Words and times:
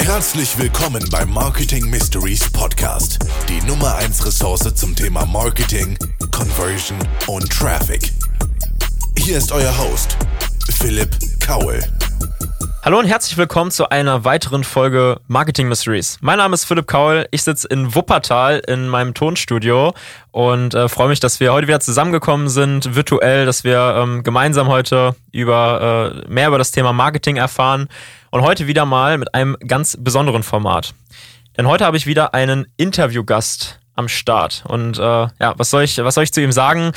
Herzlich 0.00 0.58
willkommen 0.58 1.02
beim 1.10 1.32
Marketing 1.32 1.90
Mysteries 1.90 2.48
Podcast, 2.50 3.18
die 3.48 3.60
Nummer 3.66 3.96
1 3.96 4.24
Ressource 4.24 4.74
zum 4.74 4.94
Thema 4.94 5.26
Marketing, 5.26 5.98
Conversion 6.30 6.98
und 7.26 7.50
Traffic. 7.50 8.12
Hier 9.18 9.38
ist 9.38 9.50
euer 9.50 9.76
Host, 9.76 10.16
Philipp 10.78 11.10
Kaul. 11.40 11.80
Hallo 12.84 12.98
und 12.98 13.06
herzlich 13.06 13.38
willkommen 13.38 13.70
zu 13.70 13.88
einer 13.88 14.26
weiteren 14.26 14.62
Folge 14.62 15.18
Marketing 15.26 15.68
Mysteries. 15.68 16.18
Mein 16.20 16.36
Name 16.36 16.52
ist 16.52 16.66
Philipp 16.66 16.86
Kaul, 16.86 17.26
ich 17.30 17.42
sitze 17.42 17.66
in 17.68 17.94
Wuppertal 17.94 18.60
in 18.68 18.88
meinem 18.88 19.14
Tonstudio 19.14 19.94
und 20.32 20.74
äh, 20.74 20.90
freue 20.90 21.08
mich, 21.08 21.18
dass 21.18 21.40
wir 21.40 21.54
heute 21.54 21.66
wieder 21.66 21.80
zusammengekommen 21.80 22.50
sind, 22.50 22.94
virtuell, 22.94 23.46
dass 23.46 23.64
wir 23.64 23.96
ähm, 23.96 24.22
gemeinsam 24.22 24.68
heute 24.68 25.16
über 25.32 26.22
äh, 26.26 26.30
mehr 26.30 26.48
über 26.48 26.58
das 26.58 26.72
Thema 26.72 26.92
Marketing 26.92 27.36
erfahren 27.36 27.88
und 28.34 28.42
heute 28.42 28.66
wieder 28.66 28.84
mal 28.84 29.16
mit 29.16 29.32
einem 29.32 29.56
ganz 29.64 29.96
besonderen 29.96 30.42
Format. 30.42 30.92
Denn 31.56 31.68
heute 31.68 31.84
habe 31.84 31.96
ich 31.96 32.04
wieder 32.04 32.34
einen 32.34 32.66
Interviewgast 32.76 33.78
am 33.94 34.08
Start 34.08 34.64
und 34.66 34.98
äh, 34.98 35.02
ja, 35.02 35.54
was 35.56 35.70
soll 35.70 35.84
ich 35.84 35.98
was 35.98 36.16
soll 36.16 36.24
ich 36.24 36.32
zu 36.32 36.42
ihm 36.42 36.50
sagen? 36.50 36.90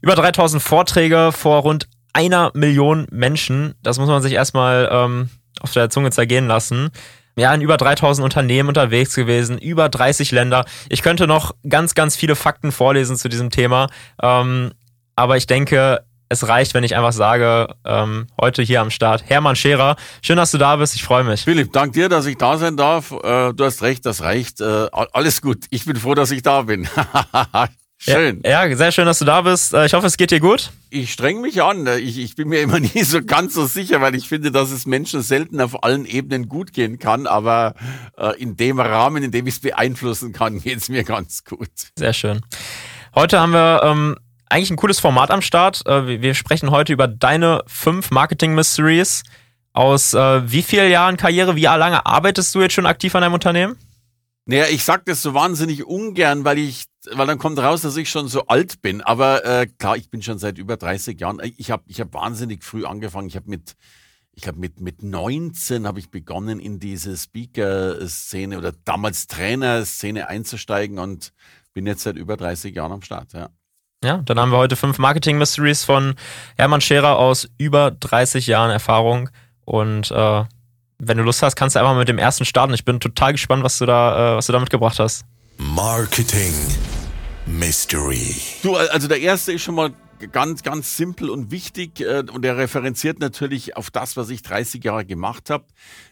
Über 0.00 0.16
3000 0.16 0.60
Vorträge 0.60 1.30
vor 1.30 1.60
rund 1.60 1.86
einer 2.12 2.50
Million 2.54 3.06
Menschen. 3.12 3.76
Das 3.84 4.00
muss 4.00 4.08
man 4.08 4.22
sich 4.22 4.32
erstmal 4.32 4.88
ähm, 4.90 5.30
auf 5.60 5.72
der 5.72 5.88
Zunge 5.88 6.10
zergehen 6.10 6.48
lassen. 6.48 6.90
Ja, 7.36 7.54
in 7.54 7.60
über 7.60 7.76
3000 7.76 8.24
Unternehmen 8.24 8.68
unterwegs 8.68 9.14
gewesen, 9.14 9.58
über 9.58 9.88
30 9.88 10.32
Länder. 10.32 10.64
Ich 10.88 11.02
könnte 11.02 11.28
noch 11.28 11.54
ganz, 11.68 11.94
ganz 11.94 12.16
viele 12.16 12.34
Fakten 12.34 12.72
vorlesen 12.72 13.16
zu 13.16 13.28
diesem 13.28 13.50
Thema. 13.50 13.86
Ähm, 14.20 14.72
aber 15.14 15.36
ich 15.36 15.46
denke, 15.46 16.02
es 16.32 16.48
reicht, 16.48 16.74
wenn 16.74 16.82
ich 16.82 16.96
einfach 16.96 17.12
sage, 17.12 17.68
ähm, 17.84 18.26
heute 18.40 18.62
hier 18.62 18.80
am 18.80 18.90
Start, 18.90 19.24
Hermann 19.26 19.54
Scherer, 19.54 19.96
schön, 20.22 20.36
dass 20.36 20.50
du 20.50 20.58
da 20.58 20.76
bist, 20.76 20.94
ich 20.94 21.04
freue 21.04 21.24
mich. 21.24 21.42
Philipp, 21.42 21.72
dank 21.72 21.92
dir, 21.92 22.08
dass 22.08 22.26
ich 22.26 22.38
da 22.38 22.56
sein 22.56 22.76
darf. 22.76 23.12
Äh, 23.12 23.52
du 23.52 23.64
hast 23.64 23.82
recht, 23.82 24.06
das 24.06 24.22
reicht. 24.22 24.60
Äh, 24.60 24.88
alles 24.90 25.42
gut, 25.42 25.66
ich 25.70 25.84
bin 25.84 25.96
froh, 25.96 26.14
dass 26.14 26.30
ich 26.30 26.42
da 26.42 26.62
bin. 26.62 26.88
Schön. 28.04 28.40
Ja, 28.44 28.66
ja, 28.66 28.76
sehr 28.76 28.90
schön, 28.90 29.06
dass 29.06 29.20
du 29.20 29.24
da 29.24 29.42
bist. 29.42 29.72
Äh, 29.72 29.86
ich 29.86 29.94
hoffe, 29.94 30.08
es 30.08 30.16
geht 30.16 30.32
dir 30.32 30.40
gut. 30.40 30.72
Ich 30.90 31.12
streng 31.12 31.40
mich 31.40 31.62
an. 31.62 31.86
Ich, 31.86 32.18
ich 32.18 32.34
bin 32.34 32.48
mir 32.48 32.60
immer 32.60 32.80
nie 32.80 33.04
so 33.04 33.22
ganz 33.22 33.54
so 33.54 33.66
sicher, 33.66 34.00
weil 34.00 34.16
ich 34.16 34.26
finde, 34.26 34.50
dass 34.50 34.72
es 34.72 34.86
Menschen 34.86 35.22
selten 35.22 35.60
auf 35.60 35.84
allen 35.84 36.04
Ebenen 36.04 36.48
gut 36.48 36.72
gehen 36.72 36.98
kann. 36.98 37.28
Aber 37.28 37.74
äh, 38.18 38.36
in 38.42 38.56
dem 38.56 38.80
Rahmen, 38.80 39.22
in 39.22 39.30
dem 39.30 39.46
ich 39.46 39.54
es 39.54 39.60
beeinflussen 39.60 40.32
kann, 40.32 40.58
geht 40.62 40.78
es 40.78 40.88
mir 40.88 41.04
ganz 41.04 41.44
gut. 41.44 41.70
Sehr 41.96 42.12
schön. 42.12 42.40
Heute 43.14 43.38
haben 43.38 43.52
wir 43.52 43.82
ähm, 43.84 44.16
eigentlich 44.52 44.70
ein 44.70 44.76
cooles 44.76 45.00
Format 45.00 45.30
am 45.30 45.42
Start. 45.42 45.84
Äh, 45.86 46.20
wir 46.20 46.34
sprechen 46.34 46.70
heute 46.70 46.92
über 46.92 47.08
deine 47.08 47.62
fünf 47.66 48.10
Marketing 48.10 48.54
Mysteries. 48.54 49.22
Aus 49.72 50.12
äh, 50.12 50.50
wie 50.50 50.62
vielen 50.62 50.90
Jahren 50.90 51.16
Karriere, 51.16 51.56
wie 51.56 51.62
lange 51.62 52.04
arbeitest 52.04 52.54
du 52.54 52.60
jetzt 52.60 52.74
schon 52.74 52.84
aktiv 52.84 53.14
an 53.14 53.22
deinem 53.22 53.32
Unternehmen? 53.32 53.78
Naja, 54.44 54.66
ich 54.70 54.84
sag 54.84 55.06
das 55.06 55.22
so 55.22 55.32
wahnsinnig 55.32 55.86
ungern, 55.86 56.44
weil 56.44 56.58
ich, 56.58 56.84
weil 57.10 57.26
dann 57.26 57.38
kommt 57.38 57.58
raus, 57.58 57.80
dass 57.80 57.96
ich 57.96 58.10
schon 58.10 58.28
so 58.28 58.46
alt 58.48 58.82
bin. 58.82 59.00
Aber 59.00 59.44
äh, 59.46 59.66
klar, 59.66 59.96
ich 59.96 60.10
bin 60.10 60.20
schon 60.20 60.38
seit 60.38 60.58
über 60.58 60.76
30 60.76 61.18
Jahren. 61.18 61.40
Ich 61.56 61.70
habe 61.70 61.84
ich 61.86 62.00
hab 62.00 62.12
wahnsinnig 62.12 62.62
früh 62.62 62.84
angefangen. 62.84 63.28
Ich 63.28 63.36
habe 63.36 63.48
mit, 63.48 63.76
ich 64.32 64.42
glaube 64.42 64.58
mit 64.58 64.80
mit 64.80 65.02
19 65.02 65.86
habe 65.86 66.00
ich 66.00 66.10
begonnen 66.10 66.60
in 66.60 66.78
diese 66.78 67.16
Speaker-Szene 67.16 68.58
oder 68.58 68.72
damals 68.84 69.28
Trainer-Szene 69.28 70.28
einzusteigen 70.28 70.98
und 70.98 71.32
bin 71.72 71.86
jetzt 71.86 72.02
seit 72.02 72.16
über 72.16 72.36
30 72.36 72.74
Jahren 72.74 72.92
am 72.92 73.02
Start. 73.02 73.32
Ja. 73.32 73.48
Ja, 74.04 74.18
dann 74.24 74.38
haben 74.40 74.50
wir 74.50 74.58
heute 74.58 74.76
fünf 74.76 74.98
Marketing 74.98 75.38
Mysteries 75.38 75.84
von 75.84 76.14
Hermann 76.56 76.80
Scherer 76.80 77.18
aus 77.18 77.48
über 77.58 77.92
30 77.92 78.46
Jahren 78.48 78.70
Erfahrung 78.70 79.30
und 79.64 80.10
äh, 80.10 80.44
wenn 80.98 81.18
du 81.18 81.24
Lust 81.24 81.42
hast, 81.42 81.56
kannst 81.56 81.74
du 81.76 81.80
einfach 81.80 81.96
mit 81.96 82.08
dem 82.08 82.18
ersten 82.18 82.44
starten. 82.44 82.74
Ich 82.74 82.84
bin 82.84 83.00
total 83.00 83.32
gespannt, 83.32 83.64
was 83.64 83.78
du 83.78 83.86
da, 83.86 84.34
äh, 84.34 84.36
was 84.36 84.46
du 84.46 84.52
da 84.52 84.60
mitgebracht 84.60 84.98
hast. 84.98 85.24
Marketing 85.56 86.54
Mystery. 87.46 88.36
Du, 88.62 88.76
also 88.76 89.08
der 89.08 89.20
erste 89.20 89.52
ist 89.52 89.62
schon 89.62 89.74
mal 89.74 89.90
ganz, 90.30 90.62
ganz 90.62 90.96
simpel 90.96 91.30
und 91.30 91.50
wichtig 91.50 92.00
äh, 92.00 92.24
und 92.32 92.44
er 92.44 92.56
referenziert 92.56 93.18
natürlich 93.18 93.76
auf 93.76 93.90
das, 93.90 94.16
was 94.16 94.30
ich 94.30 94.42
30 94.42 94.84
Jahre 94.84 95.04
gemacht 95.04 95.50
habe, 95.50 95.64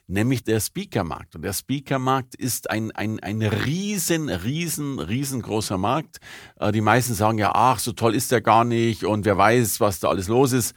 nämlich 0.06 0.44
der 0.44 0.60
Speakermarkt. 0.60 1.37
Und 1.37 1.43
der 1.43 1.53
Speakermarkt 1.53 2.34
ist 2.34 2.71
ein, 2.71 2.91
ein, 2.93 3.21
ein 3.21 3.43
riesen, 3.43 4.28
riesen, 4.28 4.98
riesengroßer 4.98 5.78
Markt. 5.78 6.19
Äh, 6.59 6.72
die 6.72 6.81
meisten 6.81 7.15
sagen 7.15 7.38
ja, 7.38 7.53
ach, 7.54 7.78
so 7.78 7.93
toll 7.93 8.15
ist 8.15 8.32
der 8.32 8.41
gar 8.41 8.65
nicht 8.65 9.04
und 9.04 9.25
wer 9.25 9.38
weiß, 9.38 9.81
was 9.81 10.00
da 10.00 10.09
alles 10.09 10.28
los 10.28 10.53
ist 10.53 10.75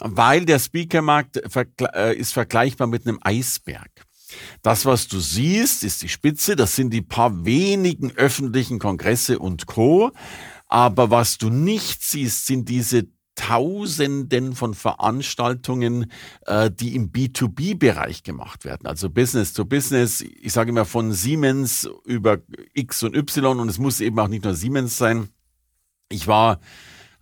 weil 0.00 0.46
der 0.46 0.58
Speakermarkt 0.58 1.42
äh, 1.94 2.14
ist 2.14 2.32
vergleichbar 2.32 2.86
mit 2.86 3.06
einem 3.06 3.18
Eisberg. 3.22 3.90
Das, 4.62 4.86
was 4.86 5.08
du 5.08 5.18
siehst, 5.18 5.84
ist 5.84 6.02
die 6.02 6.08
Spitze, 6.08 6.56
das 6.56 6.76
sind 6.76 6.90
die 6.90 7.02
paar 7.02 7.44
wenigen 7.44 8.12
öffentlichen 8.12 8.78
Kongresse 8.78 9.38
und 9.38 9.66
Co. 9.66 10.12
Aber 10.70 11.10
was 11.10 11.36
du 11.36 11.50
nicht 11.50 12.02
siehst, 12.02 12.46
sind 12.46 12.68
diese 12.68 13.08
Tausenden 13.34 14.54
von 14.54 14.74
Veranstaltungen, 14.74 16.12
äh, 16.46 16.70
die 16.70 16.94
im 16.94 17.10
B2B-Bereich 17.10 18.22
gemacht 18.22 18.64
werden, 18.64 18.86
also 18.86 19.10
Business 19.10 19.52
to 19.52 19.64
Business. 19.64 20.20
Ich 20.20 20.52
sage 20.52 20.70
immer 20.70 20.84
von 20.84 21.12
Siemens 21.12 21.88
über 22.04 22.38
X 22.72 23.02
und 23.02 23.16
Y 23.16 23.58
und 23.58 23.68
es 23.68 23.78
muss 23.78 24.00
eben 24.00 24.18
auch 24.20 24.28
nicht 24.28 24.44
nur 24.44 24.54
Siemens 24.54 24.96
sein. 24.96 25.28
Ich 26.08 26.28
war 26.28 26.60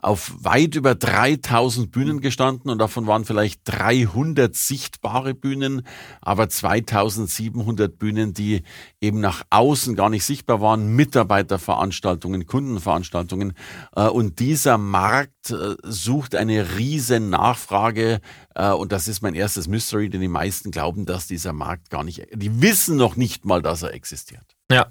auf 0.00 0.32
weit 0.40 0.76
über 0.76 0.94
3000 0.94 1.90
Bühnen 1.90 2.20
gestanden 2.20 2.70
und 2.70 2.78
davon 2.78 3.06
waren 3.06 3.24
vielleicht 3.24 3.62
300 3.64 4.54
sichtbare 4.54 5.34
Bühnen, 5.34 5.82
aber 6.20 6.48
2700 6.48 7.98
Bühnen, 7.98 8.32
die 8.32 8.62
eben 9.00 9.20
nach 9.20 9.42
außen 9.50 9.96
gar 9.96 10.08
nicht 10.08 10.24
sichtbar 10.24 10.60
waren, 10.60 10.94
Mitarbeiterveranstaltungen, 10.94 12.46
Kundenveranstaltungen. 12.46 13.54
Äh, 13.96 14.06
und 14.08 14.38
dieser 14.38 14.78
Markt 14.78 15.50
äh, 15.50 15.74
sucht 15.82 16.36
eine 16.36 16.76
riesen 16.76 17.30
Nachfrage 17.30 18.20
äh, 18.54 18.70
und 18.70 18.92
das 18.92 19.08
ist 19.08 19.22
mein 19.22 19.34
erstes 19.34 19.66
Mystery, 19.66 20.10
denn 20.10 20.20
die 20.20 20.28
meisten 20.28 20.70
glauben, 20.70 21.06
dass 21.06 21.26
dieser 21.26 21.52
Markt 21.52 21.90
gar 21.90 22.04
nicht, 22.04 22.26
die 22.34 22.62
wissen 22.62 22.96
noch 22.96 23.16
nicht 23.16 23.44
mal, 23.44 23.62
dass 23.62 23.82
er 23.82 23.94
existiert. 23.94 24.44
Ja. 24.70 24.86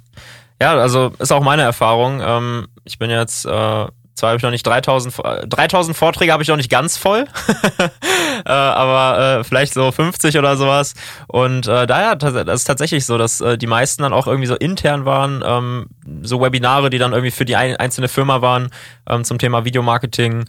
Ja, 0.59 0.75
also 0.75 1.13
ist 1.19 1.31
auch 1.31 1.44
meine 1.44 1.62
Erfahrung. 1.62 2.19
Ähm, 2.19 2.68
ich 2.84 2.97
bin 2.97 3.12
jetzt 3.12 3.45
zwar 4.17 4.29
habe 4.29 4.38
ich 4.38 4.44
noch 4.44 4.51
nicht 4.51 4.66
3000, 4.66 5.16
3000 5.47 5.95
Vorträge 5.95 6.33
habe 6.33 6.44
ich 6.44 6.50
noch 6.50 6.57
nicht 6.57 6.72
ganz 6.72 6.97
voll, 6.97 7.25
äh, 8.45 8.50
aber 8.50 9.39
äh, 9.39 9.44
vielleicht 9.44 9.73
so 9.73 9.91
50 9.91 10.38
oder 10.38 10.57
sowas. 10.57 10.94
Und 11.28 11.67
äh, 11.67 11.85
daher, 11.88 12.16
das 12.16 12.61
ist 12.61 12.66
tatsächlich 12.66 13.06
so, 13.06 13.17
dass 13.17 13.41
äh, 13.41 13.57
die 13.57 13.67
meisten 13.67 14.03
dann 14.03 14.13
auch 14.13 14.27
irgendwie 14.27 14.47
so 14.47 14.56
intern 14.56 15.06
waren, 15.06 15.44
ähm, 15.45 15.88
so 16.23 16.41
Webinare, 16.41 16.89
die 16.89 16.97
dann 16.97 17.13
irgendwie 17.13 17.31
für 17.31 17.45
die 17.45 17.56
ein, 17.56 17.75
einzelne 17.75 18.07
Firma 18.07 18.41
waren 18.41 18.69
ähm, 19.07 19.23
zum 19.23 19.38
Thema 19.38 19.66
Videomarketing 19.66 20.45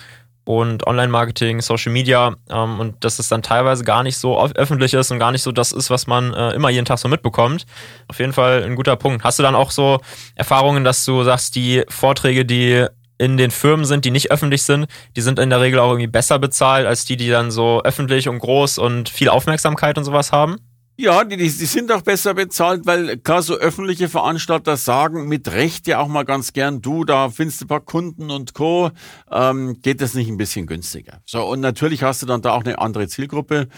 und 0.48 0.86
Online-Marketing, 0.86 1.60
Social 1.60 1.92
Media 1.92 2.34
ähm, 2.48 2.80
und 2.80 3.04
dass 3.04 3.18
es 3.18 3.28
dann 3.28 3.42
teilweise 3.42 3.84
gar 3.84 4.02
nicht 4.02 4.16
so 4.16 4.40
öffentlich 4.40 4.94
ist 4.94 5.10
und 5.10 5.18
gar 5.18 5.30
nicht 5.30 5.42
so 5.42 5.52
das 5.52 5.72
ist, 5.72 5.90
was 5.90 6.06
man 6.06 6.32
äh, 6.32 6.52
immer 6.52 6.70
jeden 6.70 6.86
Tag 6.86 6.98
so 6.98 7.06
mitbekommt. 7.06 7.66
Auf 8.08 8.18
jeden 8.18 8.32
Fall 8.32 8.64
ein 8.64 8.74
guter 8.74 8.96
Punkt. 8.96 9.24
Hast 9.24 9.38
du 9.38 9.42
dann 9.42 9.54
auch 9.54 9.70
so 9.70 10.00
Erfahrungen, 10.36 10.84
dass 10.84 11.04
du 11.04 11.22
sagst, 11.22 11.54
die 11.54 11.84
Vorträge, 11.90 12.46
die 12.46 12.86
in 13.18 13.36
den 13.36 13.50
Firmen 13.50 13.84
sind, 13.84 14.04
die 14.04 14.10
nicht 14.10 14.30
öffentlich 14.30 14.62
sind, 14.62 14.86
die 15.16 15.20
sind 15.20 15.38
in 15.38 15.50
der 15.50 15.60
Regel 15.60 15.80
auch 15.80 15.90
irgendwie 15.90 16.06
besser 16.06 16.38
bezahlt 16.38 16.86
als 16.86 17.04
die, 17.04 17.16
die 17.16 17.28
dann 17.28 17.50
so 17.50 17.82
öffentlich 17.82 18.28
und 18.28 18.38
groß 18.38 18.78
und 18.78 19.08
viel 19.08 19.28
Aufmerksamkeit 19.28 19.98
und 19.98 20.04
sowas 20.04 20.32
haben? 20.32 20.56
Ja, 21.00 21.22
die, 21.22 21.36
die 21.36 21.48
sind 21.48 21.92
auch 21.92 22.02
besser 22.02 22.34
bezahlt, 22.34 22.84
weil 22.84 23.18
klar, 23.18 23.40
so 23.42 23.54
öffentliche 23.54 24.08
Veranstalter 24.08 24.76
sagen 24.76 25.28
mit 25.28 25.46
Recht 25.52 25.86
ja 25.86 26.00
auch 26.00 26.08
mal 26.08 26.24
ganz 26.24 26.52
gern, 26.52 26.82
du, 26.82 27.04
da 27.04 27.30
findest 27.30 27.60
du 27.60 27.66
ein 27.66 27.68
paar 27.68 27.84
Kunden 27.84 28.32
und 28.32 28.52
Co., 28.52 28.90
ähm, 29.30 29.80
geht 29.80 30.00
das 30.00 30.14
nicht 30.14 30.28
ein 30.28 30.38
bisschen 30.38 30.66
günstiger. 30.66 31.20
So, 31.24 31.44
und 31.44 31.60
natürlich 31.60 32.02
hast 32.02 32.22
du 32.22 32.26
dann 32.26 32.42
da 32.42 32.52
auch 32.52 32.64
eine 32.64 32.80
andere 32.80 33.06
Zielgruppe. 33.06 33.68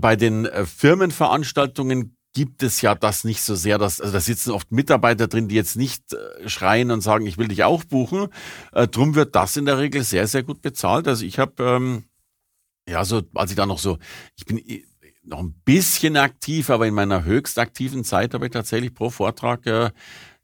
Bei 0.00 0.16
den 0.16 0.46
äh, 0.46 0.64
Firmenveranstaltungen 0.64 2.17
gibt 2.38 2.62
es 2.62 2.82
ja 2.82 2.94
das 2.94 3.24
nicht 3.24 3.42
so 3.42 3.56
sehr, 3.56 3.78
dass, 3.78 4.00
also 4.00 4.12
da 4.12 4.20
sitzen 4.20 4.52
oft 4.52 4.70
Mitarbeiter 4.70 5.26
drin, 5.26 5.48
die 5.48 5.56
jetzt 5.56 5.74
nicht 5.74 6.12
äh, 6.12 6.48
schreien 6.48 6.92
und 6.92 7.00
sagen, 7.00 7.26
ich 7.26 7.36
will 7.36 7.48
dich 7.48 7.64
auch 7.64 7.82
buchen. 7.82 8.28
Äh, 8.70 8.86
drum 8.86 9.16
wird 9.16 9.34
das 9.34 9.56
in 9.56 9.64
der 9.64 9.78
Regel 9.78 10.04
sehr, 10.04 10.28
sehr 10.28 10.44
gut 10.44 10.62
bezahlt. 10.62 11.08
Also 11.08 11.26
ich 11.26 11.40
habe, 11.40 11.60
ähm, 11.64 12.04
ja, 12.88 13.04
so, 13.04 13.22
als 13.34 13.50
ich 13.50 13.56
da 13.56 13.66
noch 13.66 13.80
so, 13.80 13.98
ich 14.36 14.44
bin 14.44 14.58
äh, 14.58 14.84
noch 15.24 15.40
ein 15.40 15.52
bisschen 15.64 16.16
aktiv, 16.16 16.70
aber 16.70 16.86
in 16.86 16.94
meiner 16.94 17.24
höchst 17.24 17.58
aktiven 17.58 18.04
Zeit 18.04 18.34
habe 18.34 18.46
ich 18.46 18.52
tatsächlich 18.52 18.94
pro 18.94 19.10
Vortrag 19.10 19.66
äh, 19.66 19.90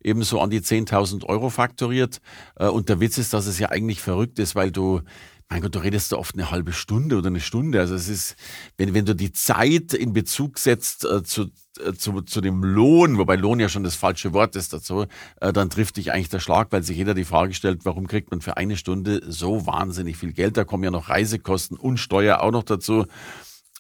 eben 0.03 0.25
so 0.25 0.41
an 0.41 0.51
die 0.51 0.63
10.000 0.63 1.25
Euro 1.27 1.49
faktoriert. 1.49 2.21
Äh, 2.57 2.67
und 2.67 2.89
der 2.89 2.99
Witz 2.99 3.19
ist, 3.19 3.35
dass 3.35 3.47
es 3.47 3.61
ja 3.61 3.69
eigentlich 3.69 4.01
verrückt 4.01 4.41
ist, 4.41 4.57
weil 4.57 4.73
du 4.73 5.01
mein 5.49 5.61
Gott, 5.61 5.75
du 5.75 5.79
redest 5.79 6.11
da 6.13 6.17
oft 6.17 6.35
eine 6.35 6.51
halbe 6.51 6.73
Stunde 6.73 7.17
oder 7.17 7.29
eine 7.29 7.41
Stunde. 7.41 7.79
Also 7.79 7.95
es 7.95 8.09
ist, 8.09 8.37
wenn, 8.77 8.95
wenn 8.95 9.05
du 9.05 9.15
die 9.15 9.33
Zeit 9.33 9.93
in 9.93 10.13
Bezug 10.13 10.59
setzt 10.59 11.05
äh, 11.05 11.23
zu, 11.23 11.51
äh, 11.79 11.93
zu, 11.93 12.23
zu 12.23 12.41
dem 12.41 12.65
Lohn, 12.65 13.19
wobei 13.19 13.37
Lohn 13.37 13.61
ja 13.61 13.69
schon 13.69 13.85
das 13.85 13.95
falsche 13.95 14.33
Wort 14.33 14.57
ist 14.57 14.73
dazu, 14.73 15.07
äh, 15.41 15.53
dann 15.53 15.71
trifft 15.71 15.97
dich 15.97 16.13
eigentlich 16.13 16.31
der 16.31 16.41
Schlag, 16.41 16.73
weil 16.73 16.83
sich 16.83 16.97
jeder 16.97 17.15
die 17.15 17.25
Frage 17.25 17.55
stellt, 17.55 17.85
warum 17.85 18.07
kriegt 18.07 18.31
man 18.31 18.41
für 18.41 18.57
eine 18.57 18.77
Stunde 18.77 19.21
so 19.29 19.67
wahnsinnig 19.67 20.17
viel 20.17 20.33
Geld? 20.33 20.57
Da 20.57 20.65
kommen 20.65 20.85
ja 20.85 20.91
noch 20.91 21.09
Reisekosten 21.09 21.77
und 21.77 21.99
Steuer 21.99 22.41
auch 22.41 22.53
noch 22.53 22.65
dazu. 22.65 23.07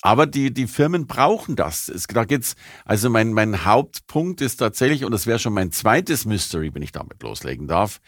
Aber 0.04 0.26
die, 0.26 0.52
die 0.52 0.66
Firmen 0.66 1.06
brauchen 1.06 1.56
das. 1.56 1.88
Es, 1.88 2.06
da 2.06 2.24
geht's, 2.26 2.56
also 2.84 3.08
mein, 3.08 3.32
mein 3.32 3.64
Hauptpunkt 3.64 4.42
ist 4.42 4.58
tatsächlich, 4.58 5.02
und 5.02 5.12
das 5.12 5.26
wäre 5.26 5.38
schon 5.38 5.54
mein 5.54 5.72
zweites 5.72 6.26
Mystery, 6.26 6.74
wenn 6.74 6.82
ich 6.82 6.92
damit 6.92 7.22
loslegen 7.22 7.68
darf, 7.68 8.02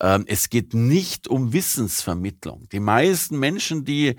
ähm, 0.00 0.24
es 0.26 0.48
geht 0.48 0.72
nicht 0.72 1.28
um 1.28 1.52
Wissensvermittlung. 1.52 2.70
Die 2.72 2.80
meisten 2.80 3.38
Menschen, 3.38 3.84
die 3.84 4.16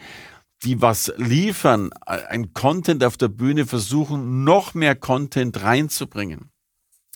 die 0.61 0.79
was 0.81 1.11
liefern, 1.17 1.89
ein 2.05 2.53
Content 2.53 3.03
auf 3.03 3.17
der 3.17 3.27
Bühne 3.29 3.65
versuchen, 3.65 4.43
noch 4.45 4.75
mehr 4.75 4.95
Content 4.95 5.61
reinzubringen. 5.61 6.51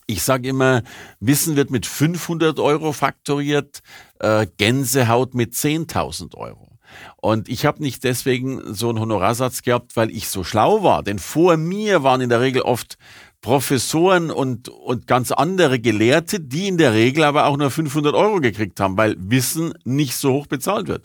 Ich 0.08 0.24
sage 0.24 0.50
immer, 0.50 0.82
Wissen 1.20 1.56
wird 1.56 1.70
mit 1.70 1.86
500 1.86 2.60
Euro 2.60 2.92
faktoriert, 2.92 3.82
äh, 4.20 4.48
Gänsehaut 4.58 5.36
mit 5.36 5.54
10.000 5.54 6.36
Euro. 6.36 6.67
Und 7.18 7.50
ich 7.50 7.66
habe 7.66 7.82
nicht 7.82 8.04
deswegen 8.04 8.74
so 8.74 8.90
einen 8.90 9.00
Honorarsatz 9.00 9.62
gehabt, 9.62 9.96
weil 9.96 10.10
ich 10.12 10.30
so 10.30 10.44
schlau 10.44 10.84
war. 10.84 11.04
Denn 11.04 11.20
vor 11.20 11.58
mir 11.58 12.04
waren 12.04 12.22
in 12.22 12.30
der 12.30 12.42
Regel 12.42 12.62
oft 12.62 12.98
Professoren 13.42 14.32
und, 14.32 14.68
und 14.70 15.08
ganz 15.08 15.32
andere 15.32 15.80
Gelehrte, 15.80 16.40
die 16.40 16.68
in 16.68 16.78
der 16.78 16.94
Regel 16.94 17.24
aber 17.24 17.46
auch 17.46 17.58
nur 17.58 17.72
500 17.72 18.16
Euro 18.16 18.42
gekriegt 18.42 18.80
haben, 18.80 18.98
weil 18.98 19.16
Wissen 19.20 19.74
nicht 19.84 20.16
so 20.16 20.34
hoch 20.34 20.48
bezahlt 20.48 20.88
wird. 20.88 21.04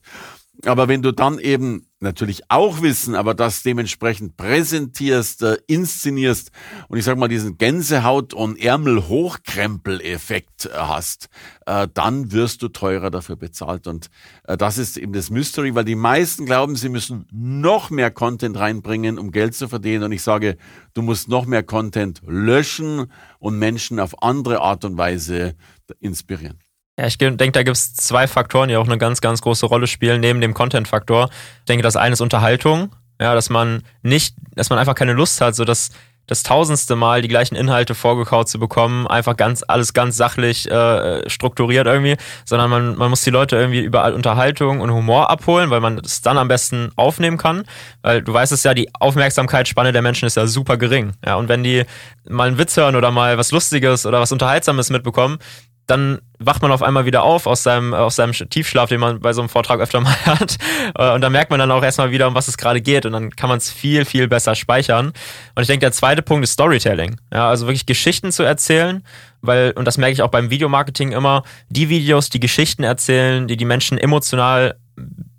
Aber 0.64 0.86
wenn 0.86 1.02
du 1.02 1.12
dann 1.12 1.40
eben 1.40 1.88
natürlich 1.98 2.42
auch 2.48 2.82
wissen, 2.82 3.16
aber 3.16 3.34
das 3.34 3.64
dementsprechend 3.64 4.36
präsentierst, 4.36 5.42
äh, 5.42 5.56
inszenierst 5.66 6.52
und 6.88 6.98
ich 6.98 7.04
sag 7.04 7.18
mal 7.18 7.26
diesen 7.26 7.58
Gänsehaut- 7.58 8.32
und 8.32 8.60
Ärmel-Hochkrempel-Effekt 8.60 10.66
äh, 10.66 10.68
hast, 10.74 11.30
äh, 11.66 11.88
dann 11.92 12.30
wirst 12.30 12.62
du 12.62 12.68
teurer 12.68 13.10
dafür 13.10 13.34
bezahlt. 13.34 13.88
Und 13.88 14.08
äh, 14.44 14.56
das 14.56 14.78
ist 14.78 14.98
eben 14.98 15.12
das 15.12 15.30
Mystery, 15.30 15.74
weil 15.74 15.84
die 15.84 15.96
meisten 15.96 16.46
glauben, 16.46 16.76
sie 16.76 16.90
müssen 16.90 17.26
noch 17.32 17.90
mehr 17.90 18.12
Content 18.12 18.56
reinbringen, 18.56 19.18
um 19.18 19.32
Geld 19.32 19.56
zu 19.56 19.66
verdienen. 19.66 20.04
Und 20.04 20.12
ich 20.12 20.22
sage, 20.22 20.58
du 20.94 21.02
musst 21.02 21.28
noch 21.28 21.46
mehr 21.46 21.64
Content 21.64 22.22
löschen 22.24 23.10
und 23.40 23.58
Menschen 23.58 23.98
auf 23.98 24.22
andere 24.22 24.60
Art 24.60 24.84
und 24.84 24.96
Weise 24.96 25.56
inspirieren. 25.98 26.60
Ja, 27.02 27.08
ich 27.08 27.18
denke, 27.18 27.50
da 27.50 27.64
gibt 27.64 27.76
es 27.76 27.94
zwei 27.94 28.28
Faktoren, 28.28 28.68
die 28.68 28.76
auch 28.76 28.86
eine 28.86 28.96
ganz, 28.96 29.20
ganz 29.20 29.42
große 29.42 29.66
Rolle 29.66 29.88
spielen, 29.88 30.20
neben 30.20 30.40
dem 30.40 30.54
Content-Faktor. 30.54 31.30
Ich 31.58 31.64
denke, 31.64 31.82
das 31.82 31.96
eine 31.96 32.12
ist 32.12 32.20
Unterhaltung, 32.20 32.94
ja, 33.20 33.34
dass 33.34 33.50
man 33.50 33.82
nicht, 34.02 34.36
dass 34.54 34.70
man 34.70 34.78
einfach 34.78 34.94
keine 34.94 35.12
Lust 35.12 35.40
hat, 35.40 35.56
so 35.56 35.64
dass 35.64 35.90
das 36.28 36.44
tausendste 36.44 36.94
Mal 36.94 37.20
die 37.20 37.26
gleichen 37.26 37.56
Inhalte 37.56 37.96
vorgekaut 37.96 38.48
zu 38.48 38.60
bekommen, 38.60 39.08
einfach 39.08 39.36
ganz 39.36 39.64
alles 39.66 39.94
ganz 39.94 40.16
sachlich 40.16 40.70
äh, 40.70 41.28
strukturiert 41.28 41.88
irgendwie, 41.88 42.16
sondern 42.44 42.70
man, 42.70 42.96
man 42.96 43.10
muss 43.10 43.22
die 43.22 43.30
Leute 43.30 43.56
irgendwie 43.56 43.80
überall 43.80 44.14
Unterhaltung 44.14 44.80
und 44.80 44.92
Humor 44.92 45.28
abholen, 45.28 45.70
weil 45.70 45.80
man 45.80 45.98
es 45.98 46.22
dann 46.22 46.38
am 46.38 46.46
besten 46.46 46.92
aufnehmen 46.94 47.36
kann. 47.36 47.64
Weil 48.02 48.22
du 48.22 48.32
weißt 48.32 48.52
es 48.52 48.62
ja, 48.62 48.74
die 48.74 48.88
Aufmerksamkeitsspanne 48.94 49.90
der 49.90 50.02
Menschen 50.02 50.26
ist 50.26 50.36
ja 50.36 50.46
super 50.46 50.76
gering. 50.76 51.14
Ja, 51.26 51.34
und 51.34 51.48
wenn 51.48 51.64
die 51.64 51.84
mal 52.28 52.46
einen 52.46 52.58
Witz 52.58 52.76
hören 52.76 52.94
oder 52.94 53.10
mal 53.10 53.36
was 53.38 53.50
Lustiges 53.50 54.06
oder 54.06 54.20
was 54.20 54.30
Unterhaltsames 54.30 54.90
mitbekommen, 54.90 55.38
dann 55.86 56.20
wacht 56.38 56.62
man 56.62 56.72
auf 56.72 56.82
einmal 56.82 57.06
wieder 57.06 57.22
auf 57.22 57.46
aus 57.46 57.62
seinem, 57.62 57.92
aus 57.94 58.16
seinem 58.16 58.32
Tiefschlaf, 58.32 58.88
den 58.88 59.00
man 59.00 59.20
bei 59.20 59.32
so 59.32 59.40
einem 59.40 59.48
Vortrag 59.48 59.80
öfter 59.80 60.00
mal 60.00 60.14
hat. 60.26 60.56
Äh, 60.96 61.12
und 61.12 61.20
dann 61.20 61.32
merkt 61.32 61.50
man 61.50 61.58
dann 61.58 61.70
auch 61.70 61.82
erstmal 61.82 62.10
wieder, 62.10 62.28
um 62.28 62.34
was 62.34 62.48
es 62.48 62.56
gerade 62.56 62.80
geht. 62.80 63.06
Und 63.06 63.12
dann 63.12 63.30
kann 63.30 63.48
man 63.48 63.58
es 63.58 63.70
viel, 63.70 64.04
viel 64.04 64.28
besser 64.28 64.54
speichern. 64.54 65.12
Und 65.54 65.62
ich 65.62 65.66
denke, 65.66 65.80
der 65.80 65.92
zweite 65.92 66.22
Punkt 66.22 66.44
ist 66.44 66.52
Storytelling. 66.52 67.16
Ja, 67.32 67.48
also 67.48 67.66
wirklich 67.66 67.86
Geschichten 67.86 68.32
zu 68.32 68.42
erzählen. 68.42 69.04
Weil, 69.40 69.72
und 69.72 69.86
das 69.86 69.98
merke 69.98 70.12
ich 70.12 70.22
auch 70.22 70.30
beim 70.30 70.50
Videomarketing 70.50 71.12
immer, 71.12 71.42
die 71.68 71.88
Videos, 71.88 72.30
die 72.30 72.40
Geschichten 72.40 72.84
erzählen, 72.84 73.48
die 73.48 73.56
die 73.56 73.64
Menschen 73.64 73.98
emotional 73.98 74.76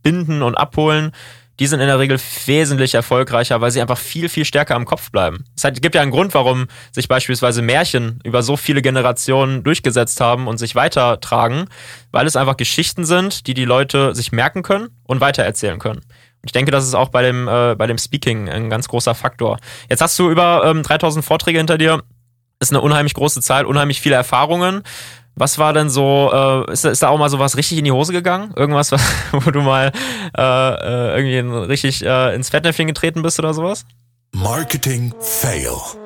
binden 0.04 0.42
und 0.42 0.56
abholen, 0.56 1.14
die 1.60 1.68
sind 1.68 1.80
in 1.80 1.88
der 1.88 2.00
Regel 2.00 2.20
wesentlich 2.46 2.96
erfolgreicher, 2.96 3.62
weil 3.62 3.72
sie 3.72 3.82
einfach 3.82 3.98
viel, 3.98 4.30
viel 4.30 4.46
stärker 4.46 4.76
im 4.76 4.86
Kopf 4.86 5.12
bleiben. 5.12 5.46
Es 5.56 5.64
gibt 5.82 5.96
ja 5.96 6.02
einen 6.02 6.12
Grund, 6.12 6.34
warum 6.34 6.68
sich 6.92 7.08
beispielsweise 7.08 7.62
Märchen 7.62 8.20
über 8.24 8.42
so 8.42 8.58
viele 8.58 8.82
Generationen 8.82 9.64
durchgesetzt 9.64 10.20
haben 10.20 10.48
und 10.48 10.58
sich 10.58 10.76
weitertragen, 10.76 11.66
weil 12.12 12.26
es 12.26 12.36
einfach 12.36 12.58
Geschichten 12.58 13.06
sind, 13.06 13.48
die 13.48 13.54
die 13.54 13.66
Leute 13.66 14.16
sich 14.16 14.32
merken 14.32 14.64
können 14.64 14.90
und 15.04 15.22
weitererzählen 15.22 15.80
können. 15.80 16.02
Ich 16.46 16.52
denke, 16.52 16.72
das 16.72 16.86
ist 16.86 16.94
auch 16.94 17.10
bei 17.10 17.22
dem, 17.22 17.48
äh, 17.48 17.76
bei 17.76 17.88
dem 17.88 17.98
Speaking 17.98 18.50
ein 18.50 18.70
ganz 18.70 18.88
großer 18.88 19.16
Faktor. 19.16 19.60
Jetzt 19.90 20.02
hast 20.02 20.18
du 20.20 20.30
über 20.30 20.64
ähm, 20.66 20.84
3000 20.84 21.24
Vorträge 21.24 21.58
hinter 21.58 21.78
dir. 21.78 22.04
Ist 22.60 22.72
eine 22.72 22.82
unheimlich 22.82 23.14
große 23.14 23.42
Zahl, 23.42 23.66
unheimlich 23.66 24.02
viele 24.02 24.16
Erfahrungen. 24.16 24.84
Was 25.36 25.58
war 25.58 25.74
denn 25.74 25.90
so, 25.90 26.32
äh, 26.32 26.72
ist, 26.72 26.86
ist 26.86 27.02
da 27.02 27.10
auch 27.10 27.18
mal 27.18 27.30
so 27.30 27.40
was 27.40 27.58
richtig 27.58 27.78
in 27.78 27.86
die 27.86 27.92
Hose 27.92 28.14
gegangen? 28.14 28.54
Irgendwas, 28.56 28.92
was, 28.92 29.02
wo 29.32 29.52
du 29.52 29.62
mal 29.62 29.92
äh, 30.38 30.42
äh 30.42 31.18
irgendwie 31.18 31.58
richtig 31.68 32.06
äh, 32.06 32.36
ins 32.36 32.50
Fettnäpfchen 32.50 32.88
getreten 32.88 33.22
bist 33.22 33.40
oder 33.40 33.54
sowas? 33.54 33.86
Marketing 34.32 35.14
Fail. 35.20 36.03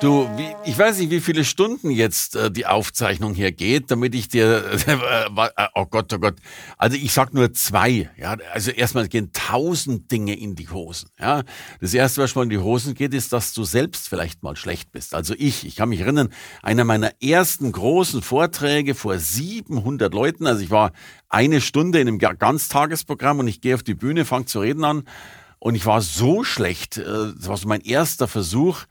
Du, 0.00 0.28
wie, 0.36 0.54
ich 0.66 0.78
weiß 0.78 0.98
nicht, 0.98 1.10
wie 1.10 1.20
viele 1.20 1.42
Stunden 1.42 1.90
jetzt 1.90 2.36
äh, 2.36 2.50
die 2.50 2.66
Aufzeichnung 2.66 3.34
hier 3.34 3.50
geht, 3.50 3.90
damit 3.90 4.14
ich 4.14 4.28
dir, 4.28 4.62
äh, 4.86 4.92
äh, 4.92 5.68
oh 5.74 5.86
Gott, 5.86 6.12
oh 6.12 6.18
Gott. 6.18 6.34
Also 6.76 6.98
ich 6.98 7.12
sag 7.12 7.32
nur 7.32 7.54
zwei. 7.54 8.10
Ja, 8.18 8.36
also 8.52 8.72
erstmal 8.72 9.08
gehen 9.08 9.30
tausend 9.32 10.12
Dinge 10.12 10.38
in 10.38 10.54
die 10.54 10.68
Hosen. 10.68 11.08
Ja, 11.18 11.44
das 11.80 11.94
erste, 11.94 12.20
was 12.20 12.34
mal 12.34 12.42
in 12.42 12.50
die 12.50 12.58
Hosen 12.58 12.92
geht, 12.92 13.14
ist, 13.14 13.32
dass 13.32 13.54
du 13.54 13.64
selbst 13.64 14.10
vielleicht 14.10 14.42
mal 14.42 14.54
schlecht 14.54 14.92
bist. 14.92 15.14
Also 15.14 15.34
ich, 15.38 15.66
ich 15.66 15.76
kann 15.76 15.88
mich 15.88 16.00
erinnern, 16.00 16.28
einer 16.62 16.84
meiner 16.84 17.12
ersten 17.22 17.72
großen 17.72 18.20
Vorträge 18.20 18.94
vor 18.94 19.18
700 19.18 20.12
Leuten. 20.12 20.46
Also 20.46 20.62
ich 20.62 20.70
war 20.70 20.92
eine 21.30 21.62
Stunde 21.62 22.00
in 22.00 22.08
einem 22.08 22.18
Ganztagesprogramm 22.18 23.38
und 23.38 23.48
ich 23.48 23.62
gehe 23.62 23.74
auf 23.74 23.82
die 23.82 23.94
Bühne, 23.94 24.26
fange 24.26 24.44
zu 24.44 24.60
reden 24.60 24.84
an. 24.84 25.04
Und 25.58 25.74
ich 25.74 25.86
war 25.86 26.02
so 26.02 26.44
schlecht, 26.44 26.98
äh, 26.98 27.02
das 27.02 27.48
war 27.48 27.56
so 27.56 27.66
mein 27.66 27.80
erster 27.80 28.28
Versuch, 28.28 28.84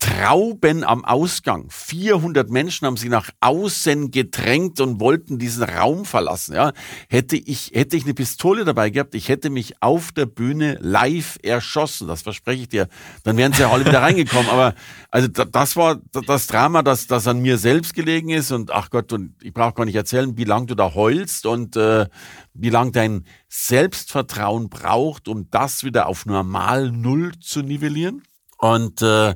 Trauben 0.00 0.82
am 0.82 1.04
Ausgang. 1.04 1.66
400 1.70 2.50
Menschen 2.50 2.86
haben 2.86 2.96
sich 2.96 3.08
nach 3.08 3.30
außen 3.40 4.10
gedrängt 4.10 4.80
und 4.80 4.98
wollten 4.98 5.38
diesen 5.38 5.62
Raum 5.62 6.04
verlassen. 6.04 6.56
Ja, 6.56 6.72
hätte 7.08 7.36
ich 7.36 7.70
hätte 7.72 7.96
ich 7.96 8.02
eine 8.02 8.14
Pistole 8.14 8.64
dabei 8.64 8.90
gehabt, 8.90 9.14
ich 9.14 9.28
hätte 9.28 9.48
mich 9.48 9.80
auf 9.80 10.10
der 10.10 10.26
Bühne 10.26 10.76
live 10.80 11.38
erschossen. 11.44 12.08
Das 12.08 12.22
verspreche 12.22 12.62
ich 12.62 12.68
dir. 12.68 12.88
Dann 13.22 13.36
wären 13.36 13.52
sie 13.52 13.62
ja 13.62 13.70
alle 13.70 13.86
wieder 13.86 14.02
reingekommen. 14.02 14.50
Aber 14.50 14.74
also 15.12 15.28
das 15.28 15.76
war 15.76 16.00
das 16.26 16.48
Drama, 16.48 16.82
das 16.82 17.06
das 17.06 17.28
an 17.28 17.38
mir 17.38 17.56
selbst 17.56 17.94
gelegen 17.94 18.30
ist. 18.30 18.50
Und 18.50 18.72
ach 18.72 18.90
Gott, 18.90 19.12
und 19.12 19.34
ich 19.40 19.54
brauche 19.54 19.74
gar 19.74 19.84
nicht 19.84 19.94
erzählen, 19.94 20.36
wie 20.36 20.44
lange 20.44 20.66
du 20.66 20.74
da 20.74 20.94
heulst 20.94 21.46
und 21.46 21.76
äh, 21.76 22.06
wie 22.54 22.70
lange 22.70 22.90
dein 22.90 23.24
Selbstvertrauen 23.48 24.68
braucht, 24.68 25.28
um 25.28 25.48
das 25.50 25.84
wieder 25.84 26.08
auf 26.08 26.26
normal 26.26 26.90
Null 26.90 27.38
zu 27.38 27.62
nivellieren. 27.62 28.22
Und 28.58 29.02
äh, 29.02 29.34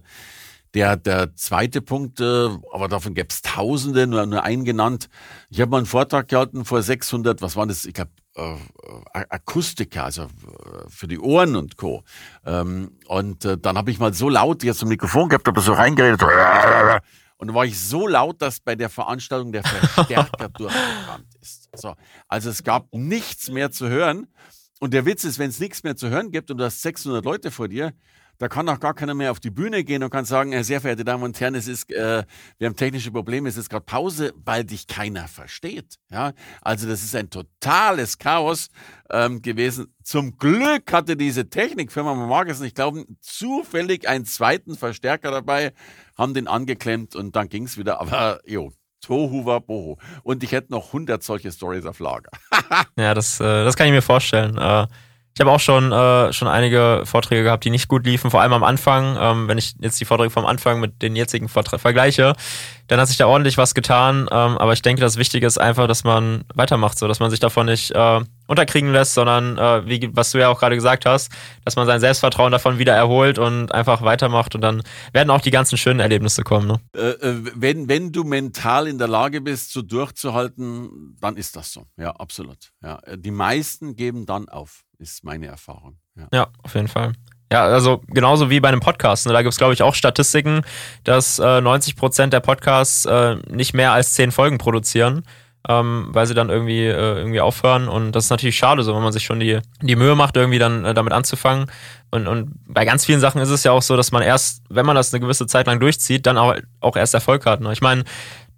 der, 0.74 0.96
der 0.96 1.34
zweite 1.34 1.82
Punkt, 1.82 2.20
äh, 2.20 2.48
aber 2.72 2.88
davon 2.88 3.14
gäbe 3.14 3.28
es 3.30 3.42
Tausende, 3.42 4.06
nur, 4.06 4.26
nur 4.26 4.42
einen 4.44 4.64
genannt. 4.64 5.08
Ich 5.48 5.60
habe 5.60 5.70
mal 5.70 5.78
einen 5.78 5.86
Vortrag 5.86 6.28
gehalten 6.28 6.64
vor 6.64 6.82
600, 6.82 7.42
was 7.42 7.56
waren 7.56 7.68
das? 7.68 7.84
Ich 7.84 7.94
glaube, 7.94 8.10
äh, 8.36 8.56
Akustika, 9.12 10.04
also 10.04 10.22
äh, 10.22 10.88
für 10.88 11.08
die 11.08 11.18
Ohren 11.18 11.56
und 11.56 11.76
Co. 11.76 12.04
Ähm, 12.44 12.92
und 13.06 13.44
äh, 13.44 13.58
dann 13.58 13.76
habe 13.76 13.90
ich 13.90 13.98
mal 13.98 14.14
so 14.14 14.28
laut 14.28 14.62
jetzt 14.62 14.78
zum 14.78 14.88
Mikrofon 14.88 15.28
gehabt, 15.28 15.46
habe 15.46 15.60
so 15.60 15.72
reingeredet. 15.72 16.22
Und 17.36 17.48
dann 17.48 17.56
war 17.56 17.64
ich 17.64 17.80
so 17.80 18.06
laut, 18.06 18.40
dass 18.42 18.60
bei 18.60 18.76
der 18.76 18.90
Veranstaltung 18.90 19.50
der 19.50 19.64
Verstärker 19.64 20.48
durchgebrannt 20.56 21.26
ist. 21.40 21.68
So, 21.74 21.94
also 22.28 22.50
es 22.50 22.62
gab 22.62 22.92
nichts 22.92 23.50
mehr 23.50 23.70
zu 23.70 23.88
hören. 23.88 24.26
Und 24.78 24.94
der 24.94 25.04
Witz 25.06 25.24
ist, 25.24 25.38
wenn 25.38 25.50
es 25.50 25.58
nichts 25.58 25.82
mehr 25.82 25.96
zu 25.96 26.08
hören 26.08 26.30
gibt 26.30 26.50
und 26.50 26.58
du 26.58 26.64
hast 26.64 26.82
600 26.82 27.24
Leute 27.24 27.50
vor 27.50 27.68
dir, 27.68 27.92
da 28.40 28.48
kann 28.48 28.66
auch 28.70 28.80
gar 28.80 28.94
keiner 28.94 29.12
mehr 29.12 29.30
auf 29.30 29.38
die 29.38 29.50
Bühne 29.50 29.84
gehen 29.84 30.02
und 30.02 30.08
kann 30.08 30.24
sagen, 30.24 30.64
sehr 30.64 30.80
verehrte 30.80 31.04
Damen 31.04 31.22
und 31.24 31.38
Herren, 31.38 31.54
es 31.54 31.68
ist, 31.68 31.92
äh, 31.92 32.24
wir 32.56 32.66
haben 32.66 32.74
technische 32.74 33.10
Probleme, 33.10 33.50
es 33.50 33.58
ist 33.58 33.68
gerade 33.68 33.84
Pause, 33.84 34.32
weil 34.44 34.64
dich 34.64 34.86
keiner 34.86 35.28
versteht. 35.28 35.96
Ja, 36.10 36.32
also 36.62 36.88
das 36.88 37.02
ist 37.02 37.14
ein 37.14 37.28
totales 37.28 38.16
Chaos 38.16 38.70
ähm, 39.10 39.42
gewesen. 39.42 39.94
Zum 40.02 40.38
Glück 40.38 40.90
hatte 40.90 41.18
diese 41.18 41.50
Technikfirma, 41.50 42.14
man 42.14 42.30
mag 42.30 42.48
es 42.48 42.60
nicht 42.60 42.74
glauben, 42.74 43.18
zufällig 43.20 44.08
einen 44.08 44.24
zweiten 44.24 44.74
Verstärker 44.74 45.30
dabei, 45.30 45.74
haben 46.16 46.32
den 46.32 46.48
angeklemmt 46.48 47.14
und 47.14 47.36
dann 47.36 47.50
ging's 47.50 47.76
wieder. 47.76 48.00
Aber 48.00 48.40
jo, 48.46 48.72
Tohu 49.02 49.44
war 49.44 49.60
Bohu. 49.60 49.96
Und 50.22 50.42
ich 50.42 50.52
hätte 50.52 50.72
noch 50.72 50.86
100 50.86 51.22
solche 51.22 51.52
Stories 51.52 51.84
auf 51.84 51.98
Lager. 51.98 52.30
ja, 52.96 53.12
das, 53.12 53.38
äh, 53.38 53.64
das 53.64 53.76
kann 53.76 53.86
ich 53.86 53.92
mir 53.92 54.00
vorstellen. 54.00 54.56
Äh 54.56 54.86
ich 55.34 55.40
habe 55.40 55.52
auch 55.52 55.60
schon, 55.60 55.92
äh, 55.92 56.32
schon 56.32 56.48
einige 56.48 57.02
Vorträge 57.04 57.44
gehabt, 57.44 57.64
die 57.64 57.70
nicht 57.70 57.88
gut 57.88 58.04
liefen, 58.04 58.30
vor 58.30 58.40
allem 58.40 58.52
am 58.52 58.64
Anfang. 58.64 59.16
Ähm, 59.18 59.48
wenn 59.48 59.58
ich 59.58 59.74
jetzt 59.80 60.00
die 60.00 60.04
Vorträge 60.04 60.30
vom 60.30 60.44
Anfang 60.44 60.80
mit 60.80 61.00
den 61.02 61.14
jetzigen 61.14 61.48
Vorträgen 61.48 61.80
vergleiche, 61.80 62.34
dann 62.88 63.00
hat 63.00 63.08
sich 63.08 63.16
da 63.16 63.26
ordentlich 63.26 63.56
was 63.56 63.74
getan. 63.74 64.28
Ähm, 64.30 64.58
aber 64.58 64.72
ich 64.72 64.82
denke, 64.82 65.00
das 65.00 65.16
Wichtige 65.16 65.46
ist 65.46 65.58
einfach, 65.58 65.86
dass 65.86 66.04
man 66.04 66.44
weitermacht, 66.54 66.98
so 66.98 67.06
dass 67.06 67.20
man 67.20 67.30
sich 67.30 67.40
davon 67.40 67.66
nicht 67.66 67.92
äh, 67.92 68.20
unterkriegen 68.50 68.92
lässt, 68.92 69.14
sondern 69.14 69.56
äh, 69.58 69.86
wie 69.86 70.10
was 70.12 70.32
du 70.32 70.38
ja 70.38 70.48
auch 70.48 70.58
gerade 70.58 70.74
gesagt 70.74 71.06
hast, 71.06 71.30
dass 71.64 71.76
man 71.76 71.86
sein 71.86 72.00
Selbstvertrauen 72.00 72.50
davon 72.50 72.78
wieder 72.78 72.94
erholt 72.94 73.38
und 73.38 73.72
einfach 73.72 74.02
weitermacht 74.02 74.56
und 74.56 74.60
dann 74.60 74.82
werden 75.12 75.30
auch 75.30 75.40
die 75.40 75.52
ganzen 75.52 75.78
schönen 75.78 76.00
Erlebnisse 76.00 76.42
kommen. 76.42 76.66
Ne? 76.66 76.80
Äh, 76.96 77.28
äh 77.28 77.44
wenn, 77.54 77.88
wenn 77.88 78.10
du 78.10 78.24
mental 78.24 78.88
in 78.88 78.98
der 78.98 79.06
Lage 79.06 79.40
bist, 79.40 79.72
so 79.72 79.82
durchzuhalten, 79.82 81.16
dann 81.20 81.36
ist 81.36 81.54
das 81.54 81.72
so. 81.72 81.86
Ja, 81.96 82.10
absolut. 82.10 82.72
Ja, 82.82 83.00
die 83.14 83.30
meisten 83.30 83.94
geben 83.94 84.26
dann 84.26 84.48
auf 84.48 84.82
ist 84.98 85.24
meine 85.24 85.46
Erfahrung. 85.46 85.98
Ja. 86.16 86.28
ja, 86.34 86.46
auf 86.62 86.74
jeden 86.74 86.88
Fall. 86.88 87.12
Ja, 87.52 87.64
also 87.64 88.02
genauso 88.08 88.50
wie 88.50 88.60
bei 88.60 88.68
einem 88.68 88.80
Podcast. 88.80 89.26
Ne? 89.26 89.32
Da 89.32 89.42
gibt 89.42 89.52
es, 89.52 89.58
glaube 89.58 89.74
ich, 89.74 89.82
auch 89.82 89.94
Statistiken, 89.94 90.62
dass 91.04 91.38
äh, 91.38 91.60
90 91.60 91.96
Prozent 91.96 92.32
der 92.32 92.40
Podcasts 92.40 93.06
äh, 93.06 93.36
nicht 93.48 93.74
mehr 93.74 93.92
als 93.92 94.14
zehn 94.14 94.32
Folgen 94.32 94.58
produzieren 94.58 95.24
ähm, 95.68 96.08
weil 96.10 96.26
sie 96.26 96.34
dann 96.34 96.48
irgendwie, 96.48 96.86
äh, 96.86 97.18
irgendwie 97.18 97.40
aufhören. 97.40 97.88
Und 97.88 98.12
das 98.12 98.24
ist 98.24 98.30
natürlich 98.30 98.56
schade, 98.56 98.82
so 98.82 98.94
wenn 98.94 99.02
man 99.02 99.12
sich 99.12 99.24
schon 99.24 99.40
die, 99.40 99.60
die 99.82 99.96
Mühe 99.96 100.14
macht, 100.14 100.36
irgendwie 100.36 100.58
dann 100.58 100.84
äh, 100.84 100.94
damit 100.94 101.12
anzufangen. 101.12 101.66
Und, 102.10 102.26
und 102.26 102.52
bei 102.66 102.84
ganz 102.84 103.04
vielen 103.04 103.20
Sachen 103.20 103.40
ist 103.40 103.50
es 103.50 103.64
ja 103.64 103.72
auch 103.72 103.82
so, 103.82 103.96
dass 103.96 104.10
man 104.12 104.22
erst, 104.22 104.62
wenn 104.68 104.86
man 104.86 104.96
das 104.96 105.12
eine 105.12 105.20
gewisse 105.20 105.46
Zeit 105.46 105.66
lang 105.66 105.80
durchzieht, 105.80 106.26
dann 106.26 106.38
auch, 106.38 106.54
auch 106.80 106.96
erst 106.96 107.14
Erfolg 107.14 107.46
hat. 107.46 107.60
Ne? 107.60 107.72
Ich 107.72 107.82
meine, 107.82 108.04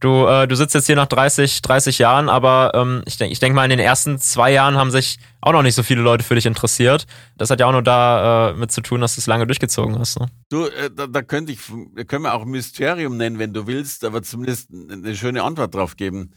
Du, 0.02 0.26
äh, 0.26 0.48
du 0.48 0.56
sitzt 0.56 0.74
jetzt 0.74 0.86
hier 0.86 0.96
nach 0.96 1.06
30, 1.06 1.62
30 1.62 1.98
Jahren, 1.98 2.28
aber 2.28 2.72
ähm, 2.74 3.02
ich 3.06 3.18
denke 3.18 3.32
ich 3.32 3.38
denk 3.38 3.54
mal, 3.54 3.62
in 3.62 3.70
den 3.70 3.78
ersten 3.78 4.18
zwei 4.18 4.50
Jahren 4.50 4.74
haben 4.74 4.90
sich 4.90 5.20
auch 5.40 5.52
noch 5.52 5.62
nicht 5.62 5.76
so 5.76 5.84
viele 5.84 6.02
Leute 6.02 6.24
für 6.24 6.34
dich 6.34 6.44
interessiert. 6.44 7.06
Das 7.38 7.50
hat 7.50 7.60
ja 7.60 7.66
auch 7.66 7.72
nur 7.72 7.82
da 7.82 8.50
äh, 8.50 8.66
zu 8.66 8.80
tun, 8.80 9.00
dass 9.00 9.14
du 9.14 9.20
es 9.20 9.28
lange 9.28 9.46
durchgezogen 9.46 9.96
hast. 10.00 10.18
Ne? 10.18 10.26
Du, 10.50 10.64
äh, 10.66 10.90
da, 10.92 11.06
da 11.06 11.22
könnte 11.22 11.52
ich, 11.52 11.60
können 12.08 12.24
wir 12.24 12.34
auch 12.34 12.44
Mysterium 12.44 13.16
nennen, 13.16 13.38
wenn 13.38 13.52
du 13.52 13.68
willst, 13.68 14.04
aber 14.04 14.24
zumindest 14.24 14.70
eine 14.90 15.14
schöne 15.14 15.44
Antwort 15.44 15.72
drauf 15.72 15.96
geben. 15.96 16.32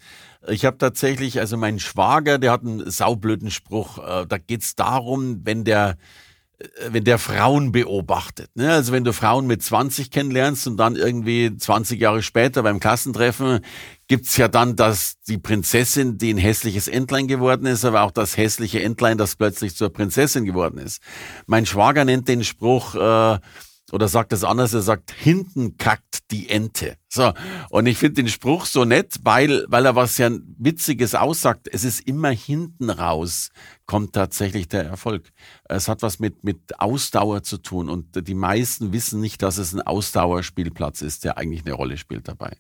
Ich 0.48 0.66
habe 0.66 0.78
tatsächlich, 0.78 1.40
also 1.40 1.58
mein 1.58 1.80
Schwager, 1.80 2.38
der 2.38 2.52
hat 2.52 2.62
einen 2.62 2.90
saublöden 2.90 3.52
Spruch. 3.52 3.98
Äh, 3.98 4.26
da 4.28 4.38
geht's 4.38 4.76
darum, 4.76 5.42
wenn 5.44 5.64
der 5.64 5.98
äh, 6.60 6.68
wenn 6.92 7.04
der 7.04 7.20
Frauen 7.20 7.72
beobachtet. 7.72 8.50
Ne? 8.56 8.72
Also 8.72 8.94
wenn 8.94 9.04
du 9.04 9.14
Frauen 9.14 9.48
mit 9.48 9.62
20 9.62 10.12
kennenlernst 10.12 10.68
und 10.68 10.78
dann 10.78 10.96
irgendwie 10.96 11.56
20 11.56 12.00
Jahre 12.00 12.24
später 12.24 12.64
beim 12.64 12.80
Klassentreffen 12.80 13.60
gibt's 14.08 14.38
ja 14.38 14.48
dann 14.48 14.76
das, 14.76 15.16
die 15.28 15.38
Prinzessin, 15.38 16.18
die 16.18 16.34
ein 16.34 16.38
hässliches 16.38 16.88
Entlein 16.88 17.28
geworden 17.28 17.66
ist, 17.66 17.84
aber 17.86 18.04
auch 18.04 18.12
das 18.12 18.38
hässliche 18.38 18.84
Entlein, 18.84 19.18
das 19.18 19.36
plötzlich 19.36 19.76
zur 19.76 19.92
Prinzessin 19.92 20.46
geworden 20.46 20.78
ist. 20.78 21.02
Mein 21.48 21.66
Schwager 21.66 22.06
nennt 22.06 22.28
den 22.28 22.44
Spruch, 22.44 22.96
äh, 22.96 23.40
oder 23.92 24.08
sagt 24.08 24.34
es 24.34 24.44
anders, 24.44 24.74
er 24.74 24.82
sagt, 24.82 25.12
hinten 25.12 25.78
kackt 25.78 26.32
die 26.32 26.50
Ente. 26.50 26.98
So. 27.08 27.34
Und 27.70 27.86
ich 27.86 28.00
finde 28.00 28.24
den 28.24 28.30
Spruch 28.30 28.66
so 28.66 28.84
nett, 28.84 29.18
weil, 29.24 29.64
weil 29.68 29.86
er 29.86 29.96
was 29.96 30.18
ja 30.18 30.32
Witziges 30.58 31.14
aussagt. 31.14 31.70
Es 31.72 31.84
ist 31.84 32.00
immer 32.08 32.30
hinten 32.30 32.90
raus, 32.90 33.52
kommt 33.86 34.14
tatsächlich 34.14 34.68
der 34.68 34.86
Erfolg. 34.86 35.30
Es 35.66 35.88
hat 35.88 36.02
was 36.02 36.18
mit, 36.18 36.44
mit 36.44 36.80
Ausdauer 36.80 37.44
zu 37.44 37.58
tun. 37.58 37.90
Und 37.90 38.28
die 38.28 38.34
meisten 38.34 38.92
wissen 38.92 39.22
nicht, 39.22 39.44
dass 39.44 39.60
es 39.60 39.72
ein 39.74 39.82
Ausdauerspielplatz 39.82 41.02
ist, 41.02 41.24
der 41.24 41.38
eigentlich 41.38 41.64
eine 41.64 41.76
Rolle 41.76 41.98
spielt 41.98 42.28
dabei. 42.28 42.58